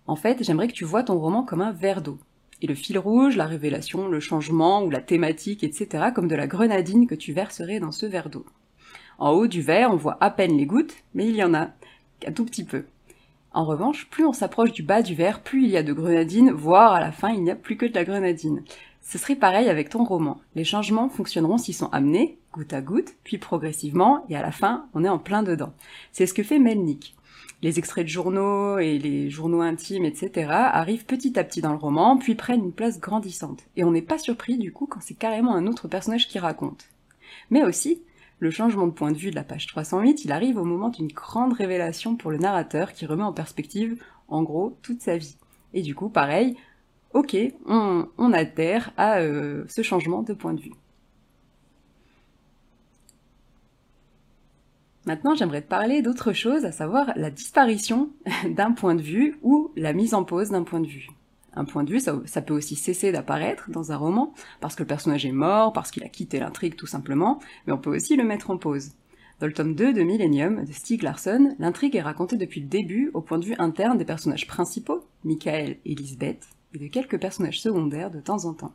En 0.08 0.16
fait, 0.16 0.42
j'aimerais 0.42 0.66
que 0.66 0.72
tu 0.72 0.84
vois 0.84 1.04
ton 1.04 1.20
roman 1.20 1.44
comme 1.44 1.60
un 1.60 1.70
verre 1.70 2.02
d'eau. 2.02 2.18
Et 2.60 2.66
le 2.66 2.74
fil 2.74 2.98
rouge, 2.98 3.36
la 3.36 3.46
révélation, 3.46 4.08
le 4.08 4.18
changement 4.18 4.82
ou 4.82 4.90
la 4.90 5.00
thématique, 5.00 5.62
etc. 5.62 6.06
comme 6.12 6.26
de 6.26 6.34
la 6.34 6.48
grenadine 6.48 7.06
que 7.06 7.14
tu 7.14 7.32
verserais 7.32 7.78
dans 7.78 7.92
ce 7.92 8.06
verre 8.06 8.28
d'eau. 8.28 8.44
En 9.18 9.30
haut 9.30 9.46
du 9.46 9.62
verre, 9.62 9.92
on 9.92 9.96
voit 9.96 10.18
à 10.20 10.30
peine 10.30 10.56
les 10.56 10.66
gouttes, 10.66 10.96
mais 11.14 11.28
il 11.28 11.36
y 11.36 11.44
en 11.44 11.54
a, 11.54 11.70
un 12.26 12.32
tout 12.32 12.44
petit 12.44 12.64
peu. 12.64 12.84
En 13.52 13.64
revanche, 13.64 14.08
plus 14.10 14.24
on 14.24 14.32
s'approche 14.32 14.72
du 14.72 14.82
bas 14.82 15.02
du 15.02 15.14
verre, 15.14 15.42
plus 15.42 15.62
il 15.64 15.70
y 15.70 15.76
a 15.76 15.82
de 15.84 15.92
grenadine, 15.92 16.50
voire 16.50 16.92
à 16.92 17.00
la 17.00 17.12
fin 17.12 17.30
il 17.30 17.44
n'y 17.44 17.50
a 17.50 17.56
plus 17.56 17.76
que 17.76 17.86
de 17.86 17.94
la 17.94 18.04
grenadine. 18.04 18.64
Ce 19.02 19.18
serait 19.18 19.36
pareil 19.36 19.68
avec 19.68 19.88
ton 19.88 20.04
roman. 20.04 20.40
Les 20.54 20.64
changements 20.64 21.08
fonctionneront 21.08 21.58
s'ils 21.58 21.74
sont 21.74 21.90
amenés, 21.90 22.38
goutte 22.52 22.72
à 22.72 22.80
goutte, 22.80 23.14
puis 23.24 23.36
progressivement, 23.36 24.24
et 24.28 24.36
à 24.36 24.42
la 24.42 24.52
fin, 24.52 24.86
on 24.94 25.04
est 25.04 25.08
en 25.08 25.18
plein 25.18 25.42
dedans. 25.42 25.74
C'est 26.12 26.26
ce 26.26 26.34
que 26.34 26.44
fait 26.44 26.60
Melnick. 26.60 27.16
Les 27.62 27.78
extraits 27.78 28.04
de 28.04 28.10
journaux 28.10 28.78
et 28.78 28.98
les 28.98 29.28
journaux 29.28 29.60
intimes, 29.60 30.04
etc., 30.04 30.48
arrivent 30.50 31.04
petit 31.04 31.38
à 31.38 31.44
petit 31.44 31.60
dans 31.60 31.72
le 31.72 31.78
roman, 31.78 32.16
puis 32.16 32.34
prennent 32.34 32.64
une 32.64 32.72
place 32.72 33.00
grandissante. 33.00 33.64
Et 33.76 33.84
on 33.84 33.90
n'est 33.90 34.02
pas 34.02 34.18
surpris 34.18 34.56
du 34.56 34.72
coup 34.72 34.86
quand 34.86 35.00
c'est 35.00 35.14
carrément 35.14 35.54
un 35.54 35.66
autre 35.66 35.88
personnage 35.88 36.28
qui 36.28 36.38
raconte. 36.38 36.86
Mais 37.50 37.64
aussi, 37.64 38.02
le 38.38 38.50
changement 38.50 38.86
de 38.86 38.92
point 38.92 39.12
de 39.12 39.16
vue 39.16 39.30
de 39.30 39.36
la 39.36 39.44
page 39.44 39.66
308, 39.66 40.24
il 40.24 40.32
arrive 40.32 40.58
au 40.58 40.64
moment 40.64 40.88
d'une 40.88 41.12
grande 41.12 41.52
révélation 41.52 42.16
pour 42.16 42.30
le 42.30 42.38
narrateur 42.38 42.92
qui 42.92 43.06
remet 43.06 43.22
en 43.22 43.32
perspective, 43.32 44.02
en 44.28 44.42
gros, 44.42 44.78
toute 44.82 45.00
sa 45.00 45.16
vie. 45.16 45.36
Et 45.74 45.82
du 45.82 45.94
coup, 45.94 46.08
pareil, 46.08 46.56
ok, 47.14 47.36
on, 47.66 48.32
adhère 48.32 48.92
à 48.96 49.18
euh, 49.18 49.64
ce 49.68 49.82
changement 49.82 50.22
de 50.22 50.32
point 50.32 50.54
de 50.54 50.60
vue. 50.60 50.74
Maintenant, 55.04 55.34
j'aimerais 55.34 55.62
te 55.62 55.68
parler 55.68 56.00
d'autre 56.00 56.32
chose, 56.32 56.64
à 56.64 56.70
savoir 56.70 57.12
la 57.16 57.30
disparition 57.30 58.10
d'un 58.48 58.72
point 58.72 58.94
de 58.94 59.02
vue 59.02 59.38
ou 59.42 59.72
la 59.76 59.92
mise 59.92 60.14
en 60.14 60.24
pause 60.24 60.50
d'un 60.50 60.62
point 60.62 60.80
de 60.80 60.86
vue. 60.86 61.08
Un 61.54 61.64
point 61.64 61.84
de 61.84 61.90
vue, 61.90 62.00
ça, 62.00 62.18
ça 62.24 62.40
peut 62.40 62.54
aussi 62.54 62.76
cesser 62.76 63.12
d'apparaître 63.12 63.70
dans 63.70 63.92
un 63.92 63.96
roman, 63.96 64.32
parce 64.60 64.74
que 64.74 64.82
le 64.82 64.86
personnage 64.86 65.26
est 65.26 65.32
mort, 65.32 65.72
parce 65.72 65.90
qu'il 65.90 66.04
a 66.04 66.08
quitté 66.08 66.38
l'intrigue 66.38 66.76
tout 66.76 66.86
simplement, 66.86 67.40
mais 67.66 67.72
on 67.72 67.78
peut 67.78 67.94
aussi 67.94 68.16
le 68.16 68.24
mettre 68.24 68.50
en 68.50 68.56
pause. 68.56 68.92
Dans 69.40 69.48
le 69.48 69.52
tome 69.52 69.74
2 69.74 69.92
de 69.92 70.02
Millennium 70.02 70.64
de 70.64 70.72
Stieg 70.72 71.02
Larsson, 71.02 71.56
l'intrigue 71.58 71.96
est 71.96 72.00
racontée 72.00 72.36
depuis 72.36 72.60
le 72.60 72.68
début 72.68 73.10
au 73.12 73.20
point 73.20 73.38
de 73.38 73.44
vue 73.44 73.56
interne 73.58 73.98
des 73.98 74.04
personnages 74.04 74.46
principaux, 74.46 75.04
Michael 75.24 75.78
et 75.84 75.96
Lisbeth, 75.96 76.46
et 76.74 76.78
de 76.78 76.86
quelques 76.88 77.20
personnages 77.20 77.60
secondaires 77.60 78.10
de 78.10 78.20
temps 78.20 78.44
en 78.44 78.54
temps. 78.54 78.74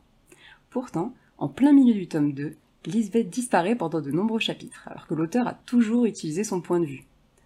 Pourtant, 0.70 1.13
en 1.38 1.48
plein 1.48 1.74
milieu 1.74 1.94
du 1.94 2.08
tome 2.08 2.34
2, 2.34 2.56
Lisbeth 2.86 3.30
disparaît 3.30 3.75
pendant 3.75 4.01
de 4.01 4.12
nombreux 4.12 4.39
chapitres, 4.39 4.88
alors 4.88 5.08
que 5.08 5.13
l'auteur 5.13 5.48
a 5.48 5.54
toujours 5.66 6.06
utilisé 6.06 6.44
son 6.44 6.62
point 6.62 6.80
de 6.80 6.86
vue. 6.86 7.04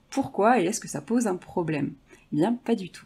Pourquoi 0.10 0.60
et 0.60 0.65
est-ce 0.65 0.79
que 0.79 0.88
ça 0.88 1.01
pose 1.01 1.27
un 1.27 1.36
problème? 1.36 1.93
Eh 2.31 2.36
bien, 2.36 2.53
pas 2.53 2.75
du 2.75 2.89
tout. 2.89 3.05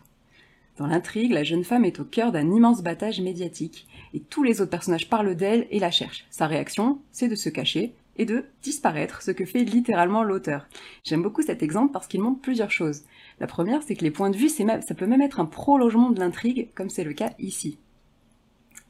Dans 0.77 0.87
l'intrigue, 0.87 1.31
la 1.31 1.43
jeune 1.43 1.63
femme 1.63 1.85
est 1.85 2.01
au 2.01 2.03
cœur 2.03 2.33
d'un 2.33 2.51
immense 2.51 2.83
battage 2.83 3.21
médiatique, 3.21 3.87
et 4.13 4.19
tous 4.19 4.43
les 4.43 4.59
autres 4.59 4.71
personnages 4.71 5.09
parlent 5.09 5.35
d'elle 5.35 5.67
et 5.71 5.79
la 5.79 5.91
cherchent. 5.91 6.25
Sa 6.29 6.47
réaction, 6.47 6.99
c'est 7.11 7.29
de 7.29 7.35
se 7.35 7.49
cacher 7.49 7.93
et 8.17 8.25
de 8.25 8.45
disparaître, 8.61 9.21
ce 9.21 9.31
que 9.31 9.45
fait 9.45 9.63
littéralement 9.63 10.23
l'auteur. 10.23 10.67
J'aime 11.03 11.21
beaucoup 11.21 11.41
cet 11.41 11.63
exemple 11.63 11.93
parce 11.93 12.07
qu'il 12.07 12.21
montre 12.21 12.41
plusieurs 12.41 12.71
choses. 12.71 13.03
La 13.39 13.47
première, 13.47 13.83
c'est 13.83 13.95
que 13.95 14.03
les 14.03 14.11
points 14.11 14.29
de 14.29 14.37
vue, 14.37 14.49
ça 14.49 14.95
peut 14.95 15.05
même 15.05 15.21
être 15.21 15.39
un 15.39 15.45
prolongement 15.45 16.09
de 16.09 16.19
l'intrigue, 16.19 16.69
comme 16.73 16.89
c'est 16.89 17.03
le 17.03 17.13
cas 17.13 17.31
ici. 17.39 17.77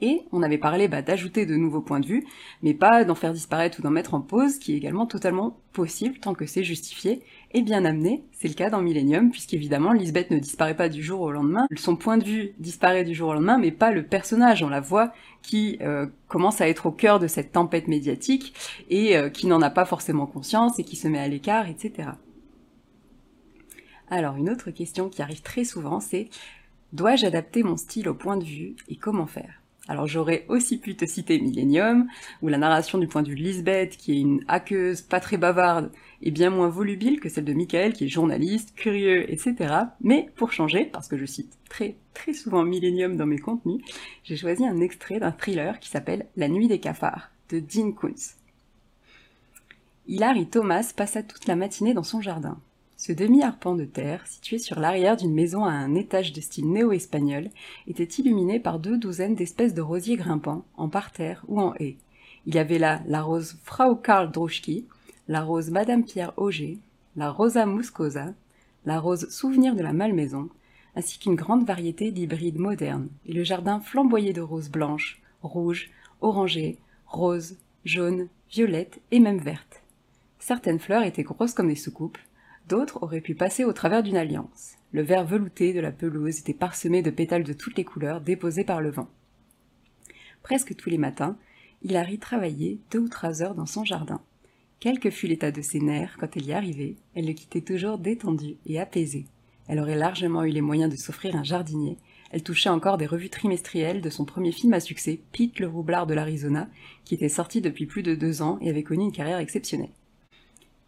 Et 0.02 0.24
on 0.34 0.44
avait 0.44 0.58
parlé 0.58 0.88
bah, 0.88 1.02
d'ajouter 1.02 1.46
de 1.46 1.56
nouveaux 1.56 1.82
points 1.82 2.02
de 2.02 2.06
vue, 2.06 2.25
mais 2.62 2.74
pas 2.74 3.06
d'en 3.06 3.16
faire 3.16 3.32
disparaître 3.32 3.80
ou 3.80 3.82
d'en 3.82 3.92
mettre 3.92 4.14
en 4.14 4.20
pause, 4.20 4.60
qui 4.60 4.74
est 4.74 4.78
également 4.78 5.06
totalement 5.06 5.58
possible 5.72 6.20
tant 6.20 6.34
que 6.34 6.46
c'est 6.46 6.64
justifié 6.64 7.22
et 7.54 7.62
bien 7.62 7.86
amené. 7.86 8.24
C'est 8.34 8.50
le 8.50 8.56
cas 8.56 8.70
dans 8.70 8.82
Millennium, 8.82 9.32
puisqu'évidemment 9.32 9.94
Lisbeth 9.94 10.32
ne 10.32 10.40
disparaît 10.40 10.75
pas 10.75 10.90
du 10.90 11.02
jour 11.02 11.22
au 11.22 11.32
lendemain. 11.32 11.66
Son 11.78 11.96
point 11.96 12.18
de 12.18 12.25
vue 12.25 12.54
disparaît 12.60 13.06
du 13.06 13.14
jour 13.14 13.30
au 13.30 13.34
lendemain, 13.34 13.58
mais 13.58 13.72
pas 13.72 13.92
le 13.92 14.06
personnage. 14.06 14.64
On 14.64 14.70
la 14.70 14.82
voit 14.82 15.14
qui 15.42 15.78
euh, 15.82 16.08
commence 16.28 16.60
à 16.60 16.68
être 16.68 16.88
au 16.88 16.92
cœur 16.92 17.20
de 17.20 17.28
cette 17.28 17.54
tempête 17.54 17.88
médiatique 17.88 18.54
et 18.90 19.16
euh, 19.16 19.30
qui 19.30 19.48
n'en 19.48 19.62
a 19.62 19.70
pas 19.70 19.86
forcément 19.86 20.25
conscience 20.25 20.78
et 20.78 20.84
qui 20.84 20.98
se 20.98 21.08
met 21.08 21.20
à 21.20 21.28
l'écart, 21.28 21.70
etc. 21.70 22.10
Alors 24.10 24.36
une 24.36 24.50
autre 24.50 24.72
question 24.72 25.10
qui 25.10 25.22
arrive 25.22 25.42
très 25.42 25.64
souvent, 25.64 26.00
c'est 26.00 26.30
dois-je 26.94 27.26
adapter 27.26 27.64
mon 27.64 27.78
style 27.78 28.08
au 28.08 28.14
point 28.14 28.38
de 28.38 28.44
vue 28.44 28.76
et 28.88 28.96
comment 28.96 29.26
faire? 29.26 29.62
Alors 29.88 30.08
j'aurais 30.08 30.46
aussi 30.48 30.78
pu 30.78 30.96
te 30.96 31.06
citer 31.06 31.40
Millennium, 31.40 32.08
où 32.42 32.48
la 32.48 32.58
narration 32.58 32.98
du 32.98 33.08
point 33.08 33.22
de 33.22 33.30
vue 33.30 33.36
de 33.36 33.44
Lisbeth, 33.44 33.98
qui 33.98 34.14
est 34.14 34.22
une 34.22 34.44
hackeuse 34.48 35.02
pas 35.02 35.20
très 35.20 35.38
bavarde, 35.38 35.92
est 36.24 36.32
bien 36.32 36.50
moins 36.50 36.70
volubile 36.70 37.20
que 37.20 37.30
celle 37.30 37.46
de 37.46 37.54
Michael, 37.54 37.94
qui 37.94 38.06
est 38.06 38.08
journaliste, 38.08 38.74
curieux, 38.76 39.32
etc. 39.32 39.74
Mais 40.02 40.30
pour 40.36 40.54
changer, 40.54 40.86
parce 40.86 41.08
que 41.08 41.18
je 41.18 41.26
cite 41.26 41.54
très 41.70 41.96
très 42.16 42.34
souvent 42.34 42.64
Millennium 42.64 43.16
dans 43.16 43.28
mes 43.28 43.38
contenus, 43.38 43.84
j'ai 44.24 44.38
choisi 44.38 44.66
un 44.66 44.82
extrait 44.82 45.20
d'un 45.20 45.32
thriller 45.32 45.80
qui 45.80 45.90
s'appelle 45.90 46.26
La 46.36 46.48
nuit 46.48 46.68
des 46.68 46.80
cafards, 46.80 47.30
de 47.50 47.60
Dean 47.60 47.92
Koontz. 47.92 48.38
Hilary 50.08 50.48
Thomas 50.48 50.94
passa 50.96 51.22
toute 51.22 51.48
la 51.48 51.56
matinée 51.56 51.94
dans 51.94 52.04
son 52.04 52.22
jardin. 52.22 52.60
Ce 52.98 53.12
demi-arpent 53.12 53.75
de 53.75 53.84
terre, 53.84 54.25
situé 54.25 54.58
sur 54.58 54.80
l'arrière 54.80 55.18
d'une 55.18 55.34
maison 55.34 55.66
à 55.66 55.72
un 55.72 55.96
étage 55.96 56.32
de 56.32 56.40
style 56.40 56.72
néo-espagnol, 56.72 57.50
était 57.88 58.04
illuminé 58.04 58.60
par 58.60 58.80
deux 58.80 58.98
douzaines 58.98 59.36
d'espèces 59.36 59.74
de 59.74 59.82
rosiers 59.82 60.16
grimpants, 60.16 60.64
en 60.78 60.88
parterre 60.88 61.44
ou 61.50 61.60
en 61.60 61.74
haie. 61.75 61.98
Il 62.46 62.56
y 62.56 62.60
avait 62.60 62.80
là 62.80 63.02
la 63.08 63.22
rose 63.22 63.58
Frau 63.64 63.96
Karl 63.96 64.32
Druschki, 64.32 64.86
la 65.28 65.42
rose 65.42 65.72
Madame 65.72 66.06
Pierre 66.06 66.34
Auger, 66.38 66.80
la 67.18 67.32
Rosa 67.32 67.66
Muscosa, 67.66 68.34
la 68.86 69.00
rose 69.00 69.30
Souvenir 69.30 69.75
de 69.75 69.82
la 69.82 69.94
Malmaison, 69.94 70.50
ainsi 70.96 71.20
qu'une 71.20 71.36
grande 71.36 71.68
variété 71.68 72.12
d'hybrides 72.12 72.60
modernes, 72.60 73.10
et 73.25 73.34
le 73.34 73.44
jardin 73.44 73.82
flamboyé 73.82 74.32
de 74.32 74.42
roses 74.42 74.70
blanches, 74.70 75.22
rouges, 75.42 75.90
orangées, 76.22 76.78
roses, 77.08 77.58
jaunes, 77.84 78.30
violettes 78.50 79.02
et 79.12 79.20
même 79.20 79.40
vertes. 79.40 79.82
Certaines 80.40 80.80
fleurs 80.80 81.04
étaient 81.04 81.24
grosses 81.24 81.54
comme 81.54 81.68
des 81.68 81.75
soucoupes, 81.75 82.20
D'autres 82.68 83.04
auraient 83.04 83.22
pu 83.22 83.36
passer 83.36 83.64
au 83.64 83.74
travers 83.74 84.02
d'une 84.02 84.18
alliance. 84.18 84.74
Le 84.92 85.04
vert 85.04 85.26
velouté 85.26 85.74
de 85.74 85.80
la 85.80 85.92
pelouse 85.92 86.40
était 86.40 86.54
parsemé 86.54 87.04
de 87.04 87.12
pétales 87.12 87.44
de 87.44 87.54
toutes 87.54 87.78
les 87.78 87.84
couleurs 87.84 88.22
déposés 88.22 88.64
par 88.64 88.82
le 88.82 88.90
vent. 88.90 89.08
Presque 90.42 90.76
tous 90.76 90.90
les 90.90 90.98
matins, 90.98 91.38
Hilary 91.84 92.18
travaillait 92.18 92.80
deux 92.92 93.00
ou 93.00 93.08
trois 93.08 93.44
heures 93.44 93.56
dans 93.56 93.68
son 93.68 93.84
jardin. 93.84 94.22
Quel 94.80 95.00
que 95.00 95.12
fût 95.12 95.28
l'état 95.28 95.52
de 95.52 95.62
ses 95.62 95.80
nerfs 95.80 96.18
quand 96.20 96.36
elle 96.36 96.46
y 96.46 96.54
arrivait, 96.54 96.96
elle 97.14 97.28
le 97.28 97.34
quittait 97.34 97.62
toujours 97.62 97.98
détendue 97.98 98.56
et 98.66 98.80
apaisée. 98.80 99.26
Elle 99.68 99.80
aurait 99.80 99.96
largement 99.96 100.44
eu 100.44 100.50
les 100.50 100.62
moyens 100.62 100.92
de 100.92 100.98
s'offrir 100.98 101.36
un 101.36 101.44
jardinier. 101.44 101.98
Elle 102.32 102.44
touchait 102.44 102.70
encore 102.70 102.98
des 102.98 103.06
revues 103.06 103.30
trimestrielles 103.30 104.02
de 104.02 104.10
son 104.10 104.26
premier 104.26 104.52
film 104.52 104.74
à 104.74 104.80
succès, 104.80 105.20
Pete 105.32 105.60
le 105.60 105.68
roublard 105.68 106.08
de 106.08 106.14
l'Arizona, 106.14 106.68
qui 107.04 107.14
était 107.16 107.30
sorti 107.30 107.62
depuis 107.62 107.86
plus 107.86 108.04
de 108.04 108.16
deux 108.16 108.42
ans 108.42 108.58
et 108.62 108.70
avait 108.70 108.84
connu 108.84 109.04
une 109.06 109.12
carrière 109.12 109.40
exceptionnelle. 109.40 109.90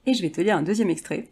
Et 0.06 0.14
je 0.14 0.22
vais 0.22 0.32
te 0.32 0.42
lire 0.42 0.58
un 0.58 0.64
deuxième 0.64 0.90
extrait, 0.90 1.30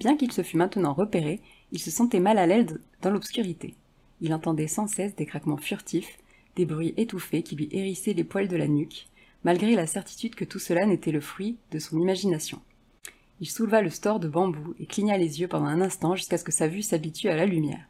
Bien 0.00 0.16
qu'il 0.16 0.32
se 0.32 0.42
fût 0.42 0.56
maintenant 0.56 0.94
repéré, 0.94 1.42
il 1.72 1.78
se 1.78 1.90
sentait 1.90 2.20
mal 2.20 2.38
à 2.38 2.46
l'aise 2.46 2.80
dans 3.02 3.10
l'obscurité. 3.10 3.74
Il 4.22 4.32
entendait 4.32 4.66
sans 4.66 4.86
cesse 4.86 5.14
des 5.14 5.26
craquements 5.26 5.58
furtifs, 5.58 6.18
des 6.56 6.64
bruits 6.64 6.94
étouffés 6.96 7.42
qui 7.42 7.54
lui 7.54 7.68
hérissaient 7.70 8.14
les 8.14 8.24
poils 8.24 8.48
de 8.48 8.56
la 8.56 8.66
nuque, 8.66 9.08
malgré 9.44 9.74
la 9.74 9.86
certitude 9.86 10.34
que 10.34 10.46
tout 10.46 10.58
cela 10.58 10.86
n'était 10.86 11.12
le 11.12 11.20
fruit 11.20 11.58
de 11.70 11.78
son 11.78 12.00
imagination. 12.00 12.60
Il 13.40 13.48
souleva 13.48 13.82
le 13.82 13.90
store 13.90 14.20
de 14.20 14.28
bambou 14.28 14.74
et 14.80 14.86
cligna 14.86 15.18
les 15.18 15.40
yeux 15.40 15.48
pendant 15.48 15.66
un 15.66 15.82
instant 15.82 16.14
jusqu'à 16.14 16.38
ce 16.38 16.44
que 16.44 16.52
sa 16.52 16.66
vue 16.66 16.82
s'habitue 16.82 17.28
à 17.28 17.36
la 17.36 17.46
lumière. 17.46 17.86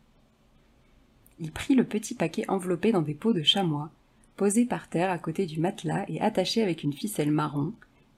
Il 1.39 1.53
prit 1.53 1.77
le 1.77 1.85
petit 1.85 2.15
paquet 2.15 2.45
enveloppé 2.49 2.91
dans 2.91 3.03
des 3.03 3.15
peaux 3.15 3.33
de 3.33 3.43
chamois, 3.45 3.91
posé 4.37 4.65
par 4.65 4.89
terre 4.89 5.11
à 5.11 5.19
côté 5.19 5.47
du 5.47 5.61
matelas 5.61 6.05
et 6.09 6.21
attaché 6.21 6.61
avec 6.63 6.83
une 6.83 6.93
ficelle 6.93 7.31
marron, 7.31 7.73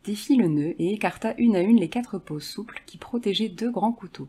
défit 0.05 0.37
le 0.37 0.49
nœud 0.49 0.75
et 0.79 0.93
écarta 0.93 1.35
une 1.39 1.55
à 1.55 1.61
une 1.61 1.79
les 1.79 1.89
quatre 1.89 2.19
peaux 2.19 2.41
souples 2.41 2.83
qui 2.87 2.99
protégeaient 2.99 3.49
deux 3.49 3.71
grands 3.71 3.93
couteaux. 3.93 4.29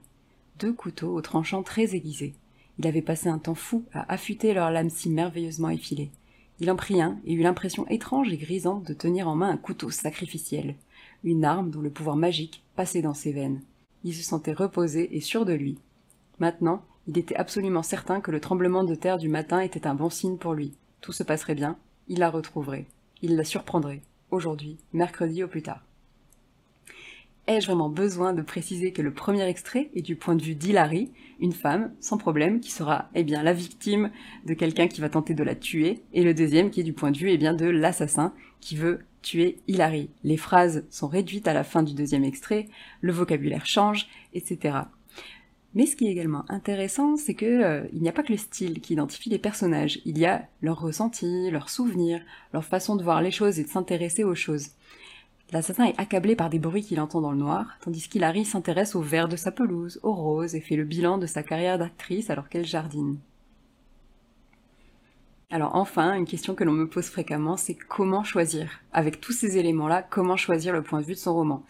Deux 0.59 0.73
couteaux 0.73 1.13
aux 1.13 1.21
tranchants 1.21 1.63
très 1.63 1.95
aiguisés. 1.95 2.33
Il 2.79 2.87
avait 2.87 3.01
passé 3.01 3.27
un 3.27 3.39
temps 3.39 3.55
fou 3.55 3.83
à 3.93 4.11
affûter 4.11 4.53
leurs 4.53 4.71
lames 4.71 4.89
si 4.89 5.09
merveilleusement 5.09 5.69
effilées. 5.69 6.11
Il 6.59 6.69
en 6.69 6.75
prit 6.75 7.01
un 7.01 7.19
et 7.25 7.33
eut 7.33 7.41
l'impression 7.41 7.87
étrange 7.87 8.31
et 8.31 8.37
grisante 8.37 8.87
de 8.87 8.93
tenir 8.93 9.27
en 9.27 9.35
main 9.35 9.49
un 9.49 9.57
couteau 9.57 9.89
sacrificiel, 9.89 10.75
une 11.23 11.45
arme 11.45 11.71
dont 11.71 11.81
le 11.81 11.89
pouvoir 11.89 12.15
magique 12.15 12.63
passait 12.75 13.01
dans 13.01 13.15
ses 13.15 13.31
veines. 13.31 13.61
Il 14.03 14.13
se 14.13 14.23
sentait 14.23 14.53
reposé 14.53 15.15
et 15.15 15.21
sûr 15.21 15.45
de 15.45 15.53
lui. 15.53 15.79
Maintenant, 16.39 16.83
il 17.07 17.17
était 17.17 17.35
absolument 17.35 17.83
certain 17.83 18.21
que 18.21 18.31
le 18.31 18.39
tremblement 18.39 18.83
de 18.83 18.95
terre 18.95 19.17
du 19.17 19.29
matin 19.29 19.59
était 19.59 19.87
un 19.87 19.95
bon 19.95 20.09
signe 20.09 20.37
pour 20.37 20.53
lui. 20.53 20.73
Tout 21.01 21.11
se 21.11 21.23
passerait 21.23 21.55
bien, 21.55 21.77
il 22.07 22.19
la 22.19 22.29
retrouverait, 22.29 22.85
il 23.21 23.35
la 23.35 23.43
surprendrait 23.43 24.01
aujourd'hui, 24.33 24.77
mercredi 24.91 25.43
au 25.43 25.47
plus 25.47 25.61
tard. 25.61 25.83
Ai-je 27.45 27.67
vraiment 27.67 27.89
besoin 27.89 28.31
de 28.31 28.41
préciser 28.41 28.93
que 28.93 29.01
le 29.01 29.13
premier 29.13 29.43
extrait 29.43 29.89
est 29.95 30.01
du 30.01 30.15
point 30.15 30.35
de 30.35 30.41
vue 30.41 30.55
d'Hilary, 30.55 31.11
une 31.41 31.51
femme, 31.51 31.93
sans 31.99 32.17
problème, 32.17 32.61
qui 32.61 32.71
sera, 32.71 33.09
eh 33.15 33.25
bien, 33.25 33.43
la 33.43 33.51
victime 33.51 34.11
de 34.45 34.53
quelqu'un 34.53 34.87
qui 34.87 35.01
va 35.01 35.09
tenter 35.09 35.33
de 35.33 35.43
la 35.43 35.55
tuer, 35.55 36.03
et 36.13 36.23
le 36.23 36.33
deuxième 36.33 36.69
qui 36.69 36.79
est 36.79 36.85
du 36.85 36.93
point 36.93 37.11
de 37.11 37.17
vue, 37.17 37.31
eh 37.31 37.37
bien, 37.37 37.53
de 37.53 37.65
l'assassin 37.65 38.33
qui 38.61 38.77
veut 38.77 38.99
tuer 39.21 39.57
Hilary. 39.67 40.09
Les 40.23 40.37
phrases 40.37 40.85
sont 40.89 41.09
réduites 41.09 41.49
à 41.49 41.53
la 41.53 41.65
fin 41.65 41.83
du 41.83 41.93
deuxième 41.93 42.23
extrait, 42.23 42.69
le 43.01 43.11
vocabulaire 43.11 43.65
change, 43.65 44.07
etc. 44.33 44.77
Mais 45.75 45.87
ce 45.87 45.95
qui 45.95 46.07
est 46.07 46.11
également 46.11 46.45
intéressant, 46.49 47.17
c'est 47.17 47.33
que 47.33 47.45
euh, 47.45 47.83
il 47.93 48.01
n'y 48.01 48.09
a 48.09 48.11
pas 48.11 48.21
que 48.21 48.31
le 48.31 48.37
style 48.37 48.79
qui 48.79 48.93
identifie 48.93 49.29
les 49.29 49.39
personnages, 49.39 49.99
il 50.05 50.17
y 50.19 50.25
a 50.25 50.47
leurs 50.61 50.79
ressentis, 50.79 51.49
leurs 51.49 51.69
souvenirs, 51.69 52.21
leur 52.53 52.63
façon 52.63 52.95
de 52.95 53.03
voir 53.03 53.21
les 53.21 53.31
choses 53.31 53.59
et 53.59 53.63
de 53.63 53.69
s'intéresser 53.69 54.23
aux 54.23 54.35
choses. 54.35 54.69
L'assassin 55.51 55.85
est 55.85 55.99
accablé 55.99 56.35
par 56.35 56.49
des 56.49 56.59
bruits 56.59 56.83
qu'il 56.83 56.99
entend 56.99 57.21
dans 57.21 57.31
le 57.31 57.37
noir, 57.37 57.77
tandis 57.81 58.07
qu'Hilary 58.07 58.45
s'intéresse 58.45 58.95
au 58.95 59.01
vert 59.01 59.27
de 59.27 59.35
sa 59.35 59.51
pelouse, 59.51 59.99
aux 60.03 60.13
roses, 60.13 60.55
et 60.55 60.61
fait 60.61 60.75
le 60.75 60.83
bilan 60.83 61.17
de 61.17 61.27
sa 61.27 61.43
carrière 61.43 61.77
d'actrice 61.77 62.29
alors 62.29 62.49
qu'elle 62.49 62.65
jardine. 62.65 63.17
Alors 65.53 65.75
enfin, 65.75 66.15
une 66.15 66.25
question 66.25 66.55
que 66.55 66.63
l'on 66.63 66.71
me 66.71 66.89
pose 66.89 67.05
fréquemment, 67.05 67.57
c'est 67.57 67.75
comment 67.75 68.23
choisir? 68.23 68.81
Avec 68.91 69.21
tous 69.21 69.33
ces 69.33 69.59
éléments-là, 69.59 70.01
comment 70.01 70.35
choisir 70.35 70.73
le 70.73 70.81
point 70.81 70.99
de 70.99 71.05
vue 71.05 71.13
de 71.13 71.19
son 71.19 71.35
roman? 71.35 71.63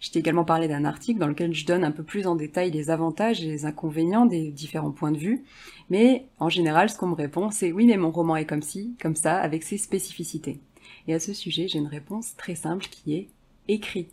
Je 0.00 0.10
t'ai 0.10 0.18
également 0.18 0.44
parlé 0.44 0.66
d'un 0.66 0.84
article 0.84 1.20
dans 1.20 1.28
lequel 1.28 1.54
je 1.54 1.64
donne 1.64 1.84
un 1.84 1.92
peu 1.92 2.02
plus 2.02 2.26
en 2.26 2.34
détail 2.34 2.72
les 2.72 2.90
avantages 2.90 3.40
et 3.40 3.46
les 3.46 3.64
inconvénients 3.64 4.26
des 4.26 4.50
différents 4.50 4.90
points 4.90 5.12
de 5.12 5.18
vue, 5.18 5.44
mais 5.88 6.26
en 6.40 6.48
général, 6.48 6.90
ce 6.90 6.98
qu'on 6.98 7.06
me 7.06 7.14
répond, 7.14 7.52
c'est 7.52 7.70
oui, 7.70 7.86
mais 7.86 7.96
mon 7.96 8.10
roman 8.10 8.34
est 8.34 8.44
comme 8.44 8.60
ci, 8.60 8.96
comme 9.00 9.14
ça, 9.14 9.36
avec 9.36 9.62
ses 9.62 9.78
spécificités. 9.78 10.58
Et 11.06 11.14
à 11.14 11.20
ce 11.20 11.32
sujet, 11.32 11.68
j'ai 11.68 11.78
une 11.78 11.86
réponse 11.86 12.34
très 12.36 12.56
simple 12.56 12.86
qui 12.90 13.14
est 13.14 13.28
écrit. 13.68 14.08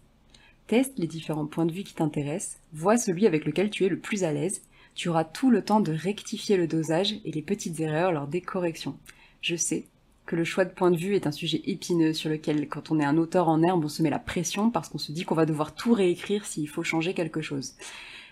Teste 0.67 0.99
les 0.99 1.07
différents 1.07 1.47
points 1.47 1.65
de 1.65 1.73
vue 1.73 1.83
qui 1.83 1.95
t'intéressent, 1.95 2.59
vois 2.73 2.97
celui 2.97 3.25
avec 3.25 3.45
lequel 3.45 3.71
tu 3.71 3.85
es 3.85 3.89
le 3.89 3.97
plus 3.97 4.23
à 4.23 4.31
l'aise, 4.31 4.61
tu 4.95 5.09
auras 5.09 5.25
tout 5.25 5.51
le 5.51 5.61
temps 5.61 5.81
de 5.81 5.91
rectifier 5.91 6.57
le 6.57 6.67
dosage 6.67 7.15
et 7.25 7.31
les 7.31 7.41
petites 7.41 7.79
erreurs 7.81 8.13
lors 8.13 8.27
des 8.27 8.41
corrections. 8.41 8.97
Je 9.41 9.55
sais 9.55 9.85
que 10.25 10.35
le 10.35 10.43
choix 10.43 10.65
de 10.65 10.73
point 10.73 10.89
de 10.89 10.97
vue 10.97 11.15
est 11.15 11.27
un 11.27 11.31
sujet 11.31 11.61
épineux 11.65 12.13
sur 12.13 12.29
lequel, 12.29 12.67
quand 12.67 12.89
on 12.89 12.99
est 12.99 13.05
un 13.05 13.17
auteur 13.17 13.47
en 13.47 13.61
herbe, 13.61 13.85
on 13.85 13.89
se 13.89 14.01
met 14.01 14.09
la 14.09 14.19
pression 14.19 14.71
parce 14.71 14.89
qu'on 14.89 14.97
se 14.97 15.11
dit 15.11 15.25
qu'on 15.25 15.35
va 15.35 15.45
devoir 15.45 15.75
tout 15.75 15.93
réécrire 15.93 16.45
s'il 16.45 16.67
faut 16.67 16.83
changer 16.83 17.13
quelque 17.13 17.41
chose. 17.41 17.73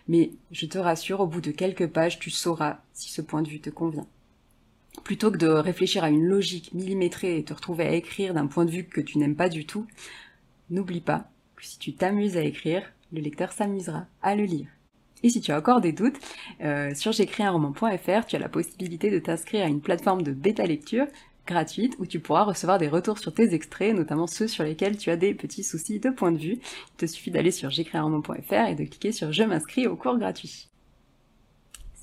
Mais 0.08 0.32
je 0.52 0.66
te 0.66 0.78
rassure, 0.78 1.20
au 1.20 1.28
bout 1.28 1.42
de 1.42 1.52
quelques 1.52 1.88
pages, 1.88 2.18
tu 2.18 2.30
sauras 2.30 2.80
si 2.94 3.12
ce 3.12 3.22
point 3.22 3.42
de 3.42 3.50
vue 3.50 3.62
te 3.62 3.70
convient. 3.70 4.08
Plutôt 5.04 5.32
que 5.32 5.38
de 5.38 5.48
réfléchir 5.48 6.04
à 6.04 6.10
une 6.10 6.26
logique 6.26 6.74
millimétrée 6.74 7.38
et 7.38 7.44
te 7.44 7.54
retrouver 7.54 7.86
à 7.86 7.94
écrire 7.94 8.34
d'un 8.34 8.48
point 8.48 8.66
de 8.66 8.72
vue 8.72 8.86
que 8.86 9.02
tu 9.02 9.18
n'aimes 9.18 9.36
pas 9.36 9.50
du 9.50 9.66
tout, 9.66 9.86
n'oublie 10.70 11.02
pas 11.02 11.30
que 11.56 11.66
si 11.66 11.78
tu 11.78 11.94
t'amuses 11.94 12.38
à 12.38 12.44
écrire, 12.44 12.84
le 13.12 13.22
lecteur 13.22 13.52
s'amusera 13.52 14.06
à 14.22 14.36
le 14.36 14.44
lire. 14.44 14.68
Et 15.24 15.30
si 15.30 15.42
tu 15.42 15.52
as 15.52 15.58
encore 15.58 15.82
des 15.82 15.94
doutes, 15.94 16.18
euh, 16.62 16.94
sur 16.94 17.12
j'écrisunroman.fr, 17.12 18.26
tu 18.28 18.36
as 18.36 18.40
la 18.40 18.50
possibilité 18.50 19.10
de 19.10 19.20
t'inscrire 19.20 19.66
à 19.66 19.68
une 19.68 19.82
plateforme 19.82 20.22
de 20.22 20.32
bêta 20.32 20.66
lecture 20.66 21.08
gratuite 21.48 21.96
où 22.00 22.06
tu 22.06 22.20
pourras 22.20 22.44
recevoir 22.44 22.78
des 22.78 22.88
retours 22.88 23.20
sur 23.20 23.34
tes 23.34 23.54
extraits, 23.54 23.96
notamment 23.96 24.28
ceux 24.28 24.48
sur 24.48 24.64
lesquels 24.64 24.98
tu 24.98 25.10
as 25.10 25.18
des 25.18 25.34
petits 25.34 25.64
soucis 25.64 26.00
de 26.00 26.10
point 26.10 26.32
de 26.32 26.38
vue. 26.38 26.60
Il 26.62 26.98
te 26.98 27.06
suffit 27.06 27.32
d'aller 27.32 27.52
sur 27.52 27.70
j'écrisunroman.fr 27.70 28.68
et 28.70 28.76
de 28.76 28.84
cliquer 28.84 29.12
sur 29.12 29.32
je 29.32 29.44
m'inscris 29.44 29.88
au 29.88 29.96
cours 29.96 30.18
gratuit 30.18 30.70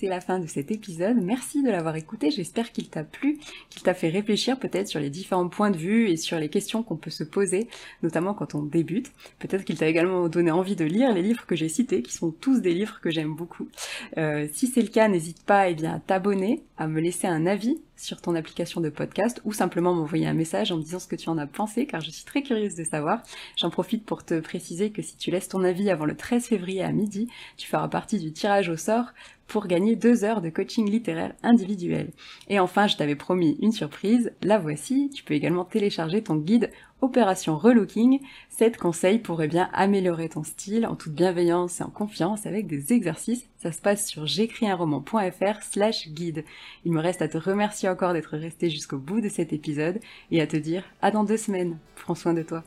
c'est 0.00 0.07
la 0.07 0.23
fin 0.23 0.38
de 0.38 0.47
cet 0.47 0.71
épisode. 0.71 1.19
Merci 1.21 1.62
de 1.62 1.71
l'avoir 1.71 1.95
écouté. 1.95 2.30
J'espère 2.30 2.73
qu'il 2.73 2.88
t'a 2.88 3.04
plu, 3.04 3.38
qu'il 3.69 3.83
t'a 3.83 3.92
fait 3.92 4.09
réfléchir 4.09 4.59
peut-être 4.59 4.88
sur 4.88 4.99
les 4.99 5.11
différents 5.11 5.49
points 5.49 5.71
de 5.71 5.76
vue 5.76 6.09
et 6.09 6.16
sur 6.16 6.38
les 6.38 6.49
questions 6.49 6.83
qu'on 6.83 6.97
peut 6.97 7.11
se 7.11 7.23
poser, 7.23 7.69
notamment 8.02 8.33
quand 8.33 8.54
on 8.54 8.62
débute. 8.62 9.12
Peut-être 9.40 9.62
qu'il 9.62 9.76
t'a 9.76 9.88
également 9.88 10.30
donné 10.30 10.50
envie 10.50 10.75
de 10.75 10.87
lire 10.87 11.12
les 11.12 11.21
livres 11.21 11.45
que 11.45 11.54
j'ai 11.54 11.69
cités, 11.69 12.00
qui 12.00 12.14
sont 12.14 12.30
tous 12.30 12.62
des 12.62 12.73
livres 12.73 13.00
que 13.02 13.11
j'aime 13.11 13.35
beaucoup. 13.35 13.69
Euh, 14.16 14.49
si 14.54 14.69
c'est 14.69 14.80
le 14.80 14.88
cas, 14.88 15.07
n'hésite 15.07 15.42
pas 15.42 15.69
eh 15.69 15.75
bien, 15.75 15.97
à 15.97 15.99
t'abonner, 15.99 16.62
à 16.78 16.87
me 16.87 17.00
laisser 17.00 17.26
un 17.26 17.45
avis 17.45 17.78
sur 18.00 18.23
ton 18.23 18.35
application 18.35 18.80
de 18.80 18.88
podcast 18.88 19.42
ou 19.45 19.52
simplement 19.52 19.95
m'envoyer 19.95 20.26
un 20.26 20.33
message 20.33 20.73
en 20.73 20.78
me 20.78 20.83
disant 20.83 20.99
ce 20.99 21.07
que 21.07 21.16
tu 21.16 21.28
en 21.28 21.37
as 21.37 21.47
pensé 21.47 21.87
car 21.87 22.00
je 22.00 22.11
suis 22.11 22.25
très 22.25 22.42
curieuse 22.42 22.75
de 22.75 22.85
savoir. 22.85 23.23
J'en 23.57 23.69
profite 23.69 24.07
pour 24.07 24.25
te 24.25 24.40
préciser 24.40 24.90
que 24.90 25.02
si 25.02 25.16
tu 25.16 25.30
laisses 25.30 25.49
ton 25.49 25.62
avis 25.62 25.90
avant 25.90 26.07
le 26.07 26.16
13 26.16 26.47
février 26.47 26.83
à 26.83 26.92
midi, 26.92 27.28
tu 27.59 27.69
feras 27.69 27.88
partie 27.88 28.19
du 28.19 28.33
tirage 28.33 28.71
au 28.71 28.76
sort 28.76 29.12
pour 29.50 29.66
gagner 29.66 29.97
deux 29.97 30.23
heures 30.23 30.40
de 30.40 30.49
coaching 30.49 30.88
littéraire 30.88 31.35
individuel. 31.42 32.12
Et 32.49 32.61
enfin, 32.61 32.87
je 32.87 32.97
t'avais 32.97 33.16
promis 33.16 33.59
une 33.61 33.73
surprise, 33.73 34.33
la 34.42 34.59
voici, 34.59 35.11
tu 35.12 35.25
peux 35.25 35.35
également 35.35 35.64
télécharger 35.64 36.23
ton 36.23 36.37
guide 36.37 36.71
Opération 37.00 37.59
Relooking, 37.59 38.21
7 38.50 38.76
conseils 38.76 39.19
pour 39.19 39.42
eh 39.42 39.49
bien 39.49 39.69
améliorer 39.73 40.28
ton 40.28 40.45
style 40.45 40.87
en 40.87 40.95
toute 40.95 41.14
bienveillance 41.14 41.80
et 41.80 41.85
en 41.85 41.90
confiance 41.90 42.47
avec 42.47 42.69
des 42.69 42.92
exercices. 42.92 43.49
Ça 43.57 43.73
se 43.73 43.80
passe 43.80 44.07
sur 44.07 44.25
j'écrisunroman.fr 44.25 45.62
slash 45.62 46.09
guide. 46.11 46.45
Il 46.85 46.92
me 46.92 47.00
reste 47.00 47.23
à 47.23 47.28
te 47.28 47.38
remercier 47.38 47.88
encore 47.88 48.12
d'être 48.12 48.37
resté 48.37 48.71
jusqu'au 48.71 48.99
bout 48.99 49.21
de 49.21 49.28
cet 49.28 49.52
épisode 49.52 49.99
et 50.30 50.40
à 50.40 50.47
te 50.47 50.57
dire 50.57 50.85
à 51.02 51.11
dans 51.11 51.25
deux 51.25 51.38
semaines. 51.38 51.78
Prends 51.97 52.14
soin 52.14 52.35
de 52.35 52.42
toi. 52.42 52.62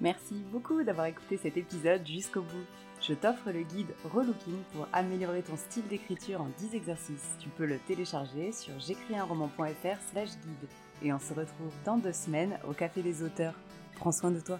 Merci 0.00 0.34
beaucoup 0.50 0.82
d'avoir 0.82 1.06
écouté 1.06 1.36
cet 1.36 1.56
épisode 1.58 2.06
jusqu'au 2.06 2.42
bout 2.42 2.85
je 3.06 3.14
t'offre 3.14 3.52
le 3.52 3.62
guide 3.62 3.94
Relooking 4.12 4.62
pour 4.72 4.88
améliorer 4.92 5.42
ton 5.42 5.56
style 5.56 5.86
d'écriture 5.86 6.40
en 6.40 6.48
10 6.58 6.74
exercices. 6.74 7.36
Tu 7.38 7.48
peux 7.50 7.66
le 7.66 7.78
télécharger 7.78 8.50
sur 8.50 8.78
j'écrisunroman.fr 8.80 10.00
slash 10.10 10.30
guide. 10.30 10.68
Et 11.02 11.12
on 11.12 11.18
se 11.18 11.32
retrouve 11.32 11.72
dans 11.84 11.98
deux 11.98 12.12
semaines 12.12 12.58
au 12.68 12.72
Café 12.72 13.02
des 13.02 13.22
auteurs. 13.22 13.54
Prends 13.96 14.12
soin 14.12 14.32
de 14.32 14.40
toi. 14.40 14.58